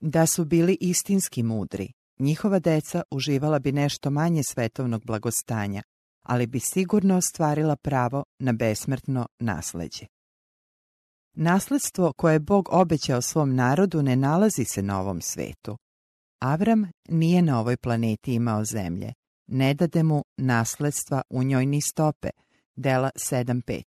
Da 0.00 0.26
su 0.26 0.44
bili 0.44 0.78
istinski 0.80 1.42
mudri, 1.42 1.92
njihova 2.18 2.58
deca 2.58 3.02
uživala 3.10 3.58
bi 3.58 3.72
nešto 3.72 4.10
manje 4.10 4.42
svetovnog 4.50 5.04
blagostanja, 5.04 5.82
ali 6.30 6.46
bi 6.46 6.60
sigurno 6.60 7.16
ostvarila 7.16 7.76
pravo 7.76 8.24
na 8.38 8.52
besmrtno 8.52 9.26
nasleđe. 9.38 10.06
Nasledstvo 11.36 12.12
koje 12.12 12.32
je 12.32 12.38
Bog 12.38 12.68
obećao 12.72 13.22
svom 13.22 13.54
narodu 13.54 14.02
ne 14.02 14.16
nalazi 14.16 14.64
se 14.64 14.82
na 14.82 15.00
ovom 15.00 15.20
svetu. 15.20 15.76
Avram 16.42 16.90
nije 17.08 17.42
na 17.42 17.60
ovoj 17.60 17.76
planeti 17.76 18.34
imao 18.34 18.64
zemlje. 18.64 19.12
Ne 19.46 19.74
dade 19.74 20.02
mu 20.02 20.24
nasledstva 20.36 21.22
u 21.30 21.42
njoj 21.42 21.66
ni 21.66 21.80
stope, 21.80 22.28
dela 22.76 23.10
7.5. 23.30 23.82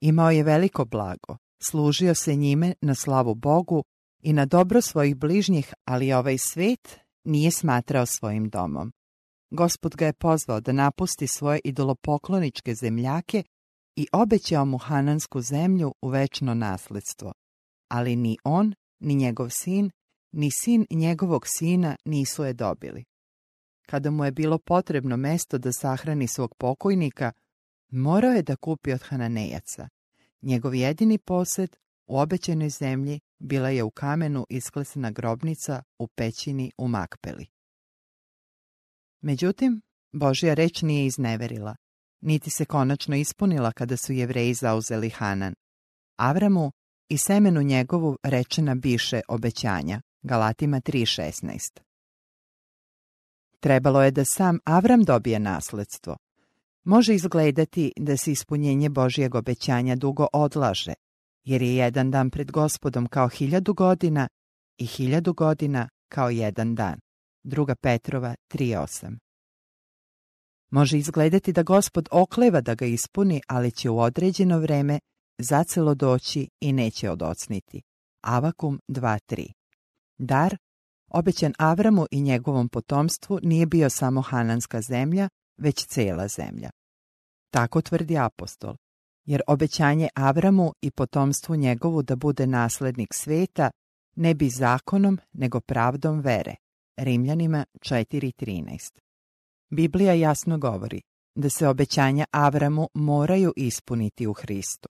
Imao 0.00 0.30
je 0.30 0.42
veliko 0.42 0.84
blago, 0.84 1.36
služio 1.62 2.14
se 2.14 2.36
njime 2.36 2.74
na 2.80 2.94
slavu 2.94 3.34
Bogu 3.34 3.84
i 4.22 4.32
na 4.32 4.46
dobro 4.46 4.80
svojih 4.80 5.16
bližnjih, 5.16 5.74
ali 5.84 6.12
ovaj 6.12 6.36
svet 6.38 6.98
nije 7.24 7.50
smatrao 7.50 8.06
svojim 8.06 8.48
domom. 8.48 8.92
Gospod 9.50 9.96
ga 9.96 10.06
je 10.06 10.12
pozvao 10.12 10.60
da 10.60 10.72
napusti 10.72 11.26
svoje 11.26 11.60
idolopokloničke 11.64 12.74
zemljake 12.74 13.42
i 13.96 14.06
obećao 14.12 14.64
mu 14.64 14.78
Hanansku 14.78 15.40
zemlju 15.40 15.94
u 16.02 16.08
večno 16.08 16.54
nasledstvo. 16.54 17.32
Ali 17.88 18.16
ni 18.16 18.38
on, 18.44 18.74
ni 19.00 19.14
njegov 19.14 19.48
sin, 19.50 19.90
ni 20.32 20.50
sin 20.50 20.86
njegovog 20.90 21.44
sina 21.46 21.96
nisu 22.04 22.44
je 22.44 22.52
dobili. 22.52 23.04
Kada 23.86 24.10
mu 24.10 24.24
je 24.24 24.32
bilo 24.32 24.58
potrebno 24.58 25.16
mesto 25.16 25.58
da 25.58 25.72
sahrani 25.72 26.28
svog 26.28 26.54
pokojnika, 26.58 27.32
morao 27.90 28.32
je 28.32 28.42
da 28.42 28.56
kupi 28.56 28.92
od 28.92 29.02
Hananejaca. 29.02 29.88
Njegov 30.42 30.74
jedini 30.74 31.18
posed 31.18 31.76
u 32.06 32.18
obećenoj 32.18 32.70
zemlji 32.70 33.20
bila 33.38 33.68
je 33.70 33.82
u 33.82 33.90
kamenu 33.90 34.46
isklesana 34.48 35.10
grobnica 35.10 35.82
u 35.98 36.06
pećini 36.06 36.72
u 36.78 36.88
Makpeli. 36.88 37.57
Međutim, 39.20 39.80
Božja 40.12 40.54
reč 40.54 40.82
nije 40.82 41.06
izneverila, 41.06 41.76
niti 42.20 42.50
se 42.50 42.64
konačno 42.64 43.16
ispunila 43.16 43.72
kada 43.72 43.96
su 43.96 44.12
jevreji 44.12 44.54
zauzeli 44.54 45.10
Hanan. 45.10 45.54
Avramu 46.16 46.72
i 47.08 47.18
semenu 47.18 47.62
njegovu 47.62 48.18
rečena 48.22 48.74
biše 48.74 49.20
obećanja, 49.28 50.00
Galatima 50.22 50.80
3.16. 50.80 51.80
Trebalo 53.60 54.02
je 54.02 54.10
da 54.10 54.24
sam 54.24 54.58
Avram 54.64 55.04
dobije 55.04 55.38
nasledstvo. 55.38 56.16
Može 56.84 57.14
izgledati 57.14 57.92
da 57.96 58.16
se 58.16 58.32
ispunjenje 58.32 58.88
Božijeg 58.88 59.34
obećanja 59.34 59.96
dugo 59.96 60.26
odlaže, 60.32 60.94
jer 61.44 61.62
je 61.62 61.76
jedan 61.76 62.10
dan 62.10 62.30
pred 62.30 62.50
gospodom 62.50 63.06
kao 63.06 63.28
hiljadu 63.28 63.74
godina 63.74 64.28
i 64.78 64.86
hiljadu 64.86 65.32
godina 65.32 65.88
kao 66.08 66.30
jedan 66.30 66.74
dan. 66.74 66.98
Druga 67.50 67.74
Petrova 67.74 68.34
3.8 68.50 69.18
Može 70.70 70.98
izgledati 70.98 71.52
da 71.52 71.62
gospod 71.62 72.08
okleva 72.10 72.60
da 72.60 72.74
ga 72.74 72.86
ispuni, 72.86 73.40
ali 73.46 73.70
će 73.70 73.90
u 73.90 73.98
određeno 73.98 74.58
vreme 74.58 74.98
zacelo 75.38 75.94
doći 75.94 76.48
i 76.60 76.72
neće 76.72 77.10
odocniti. 77.10 77.82
Avakum 78.24 78.80
2.3 78.88 79.52
Dar, 80.18 80.56
obećan 81.10 81.52
Avramu 81.58 82.06
i 82.10 82.20
njegovom 82.20 82.68
potomstvu, 82.68 83.38
nije 83.42 83.66
bio 83.66 83.90
samo 83.90 84.20
Hananska 84.20 84.80
zemlja, 84.80 85.28
već 85.58 85.86
cela 85.86 86.28
zemlja. 86.28 86.70
Tako 87.50 87.82
tvrdi 87.82 88.18
apostol, 88.18 88.76
jer 89.24 89.42
obećanje 89.46 90.08
Avramu 90.14 90.72
i 90.80 90.90
potomstvu 90.90 91.56
njegovu 91.56 92.02
da 92.02 92.16
bude 92.16 92.46
naslednik 92.46 93.14
sveta 93.14 93.70
ne 94.16 94.34
bi 94.34 94.48
zakonom, 94.48 95.18
nego 95.32 95.60
pravdom 95.60 96.20
vere. 96.20 96.54
Rimljanima 96.98 97.64
4.13 97.78 99.00
Biblija 99.70 100.12
jasno 100.12 100.58
govori 100.58 101.02
da 101.34 101.50
se 101.50 101.68
obećanja 101.68 102.24
Avramu 102.30 102.88
moraju 102.94 103.52
ispuniti 103.56 104.26
u 104.26 104.32
Hristu. 104.32 104.88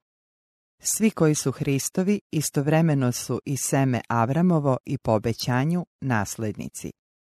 Svi 0.82 1.10
koji 1.10 1.34
su 1.34 1.52
Hristovi 1.52 2.20
istovremeno 2.30 3.12
su 3.12 3.40
i 3.44 3.56
seme 3.56 4.00
Avramovo 4.08 4.76
i 4.84 4.98
po 4.98 5.12
obećanju 5.12 5.86
naslednici. 6.00 6.92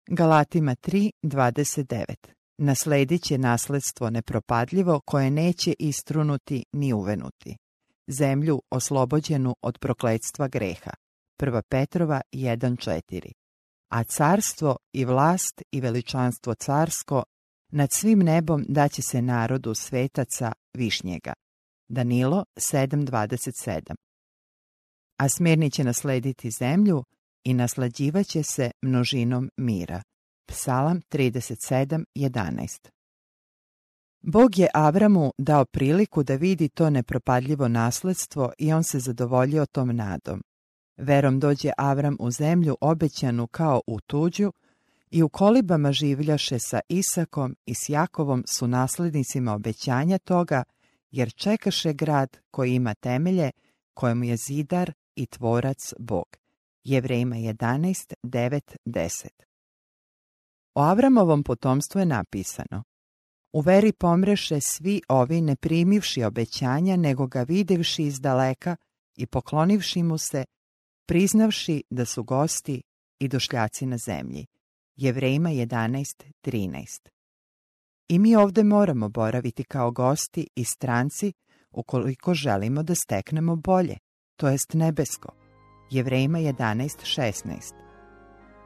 Galatima 0.09 0.75
3.29 0.75 2.15
Nasledit 2.57 3.23
će 3.23 3.37
nasledstvo 3.37 4.09
nepropadljivo 4.09 4.99
koje 5.05 5.31
neće 5.31 5.73
istrunuti 5.79 6.63
ni 6.73 6.93
uvenuti. 6.93 7.57
Zemlju 8.07 8.61
oslobođenu 8.69 9.55
od 9.61 9.77
prokledstva 9.79 10.47
greha. 10.47 10.91
1. 11.39 11.61
Petrova 11.69 12.21
1.4 12.33 13.38
A 13.89 14.03
carstvo 14.03 14.77
i 14.93 15.05
vlast 15.05 15.61
i 15.71 15.81
veličanstvo 15.81 16.53
carsko 16.53 17.23
nad 17.71 17.91
svim 17.91 18.19
nebom 18.19 18.65
daće 18.67 19.01
se 19.01 19.21
narodu 19.21 19.73
svetaca 19.73 20.51
višnjega. 20.73 21.33
Danilo 21.89 22.45
7.27 22.55 23.95
A 25.17 25.29
smjerni 25.29 25.71
će 25.71 25.83
naslediti 25.83 26.51
zemlju 26.51 27.03
i 27.43 27.53
naslađivaće 27.53 28.43
se 28.43 28.71
množinom 28.81 29.49
mira. 29.57 30.01
Psalam 30.47 31.01
37.11 31.11 32.89
Bog 34.21 34.57
je 34.57 34.67
Avramu 34.73 35.31
dao 35.37 35.65
priliku 35.65 36.23
da 36.23 36.35
vidi 36.35 36.69
to 36.69 36.89
nepropadljivo 36.89 37.67
nasledstvo 37.67 38.51
i 38.57 38.73
on 38.73 38.83
se 38.83 38.99
zadovoljio 38.99 39.65
tom 39.65 39.95
nadom. 39.95 40.41
Verom 40.99 41.39
dođe 41.39 41.71
Avram 41.77 42.15
u 42.19 42.31
zemlju 42.31 42.77
obećanu 42.81 43.47
kao 43.47 43.81
u 43.87 43.99
tuđu 43.99 44.51
i 45.11 45.23
u 45.23 45.29
kolibama 45.29 45.91
življaše 45.91 46.59
sa 46.59 46.79
Isakom 46.89 47.55
i 47.65 47.73
s 47.73 47.89
Jakovom 47.89 48.43
su 48.47 48.67
naslednicima 48.67 49.53
obećanja 49.53 50.17
toga 50.17 50.63
jer 51.11 51.33
čekaše 51.33 51.93
grad 51.93 52.37
koji 52.51 52.75
ima 52.75 52.93
temelje, 52.93 53.51
kojemu 53.93 54.23
je 54.23 54.37
zidar 54.37 54.91
i 55.15 55.25
tvorac 55.25 55.93
Bog. 55.99 56.37
Jevrejima 56.83 57.35
11, 57.35 58.13
9, 58.23 58.75
10 58.85 59.27
O 60.73 60.81
Avramovom 60.81 61.43
potomstvu 61.43 61.99
je 61.99 62.05
napisano 62.05 62.83
U 63.53 63.61
veri 63.61 63.91
pomreše 63.91 64.61
svi 64.61 65.01
ovi 65.07 65.41
ne 65.41 65.55
primivši 65.55 66.23
obećanja, 66.23 66.95
nego 66.95 67.27
ga 67.27 67.43
videvši 67.43 68.03
iz 68.03 68.19
daleka 68.19 68.75
i 69.15 69.25
poklonivši 69.25 70.03
mu 70.03 70.17
se, 70.17 70.45
priznavši 71.09 71.83
da 71.89 72.05
su 72.05 72.23
gosti 72.23 72.81
i 73.19 73.27
došljaci 73.27 73.85
na 73.85 73.97
zemlji. 73.97 74.45
Jevrejima 74.95 75.49
11, 75.49 76.03
13 76.43 77.09
i 78.09 78.19
mi 78.19 78.35
ovdje 78.35 78.63
moramo 78.63 79.09
boraviti 79.09 79.63
kao 79.63 79.91
gosti 79.91 80.47
i 80.55 80.63
stranci 80.63 81.33
ukoliko 81.71 82.33
želimo 82.33 82.83
da 82.83 82.95
steknemo 82.95 83.55
bolje, 83.55 83.97
to 84.35 84.47
jest 84.47 84.73
nebesko. 84.73 85.29
Jevrejima 85.91 86.39
11.16 86.39 87.73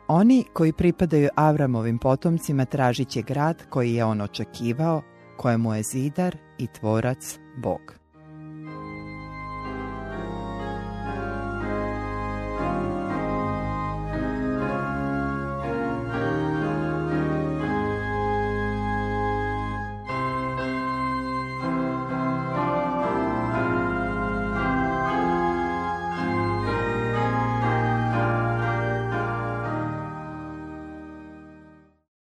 Oni 0.08 0.44
koji 0.54 0.74
pripadaju 0.74 1.30
Avramovim 1.36 2.00
potomcima 2.00 2.66
tražit 2.66 3.10
će 3.10 3.22
grad 3.22 3.70
koji 3.70 3.94
je 3.94 4.06
on 4.06 4.22
očekivao, 4.22 5.02
kojemu 5.38 5.74
je 5.74 5.84
zidar 5.84 6.38
i 6.58 6.68
tvorac 6.68 7.40
Bog. 7.58 8.03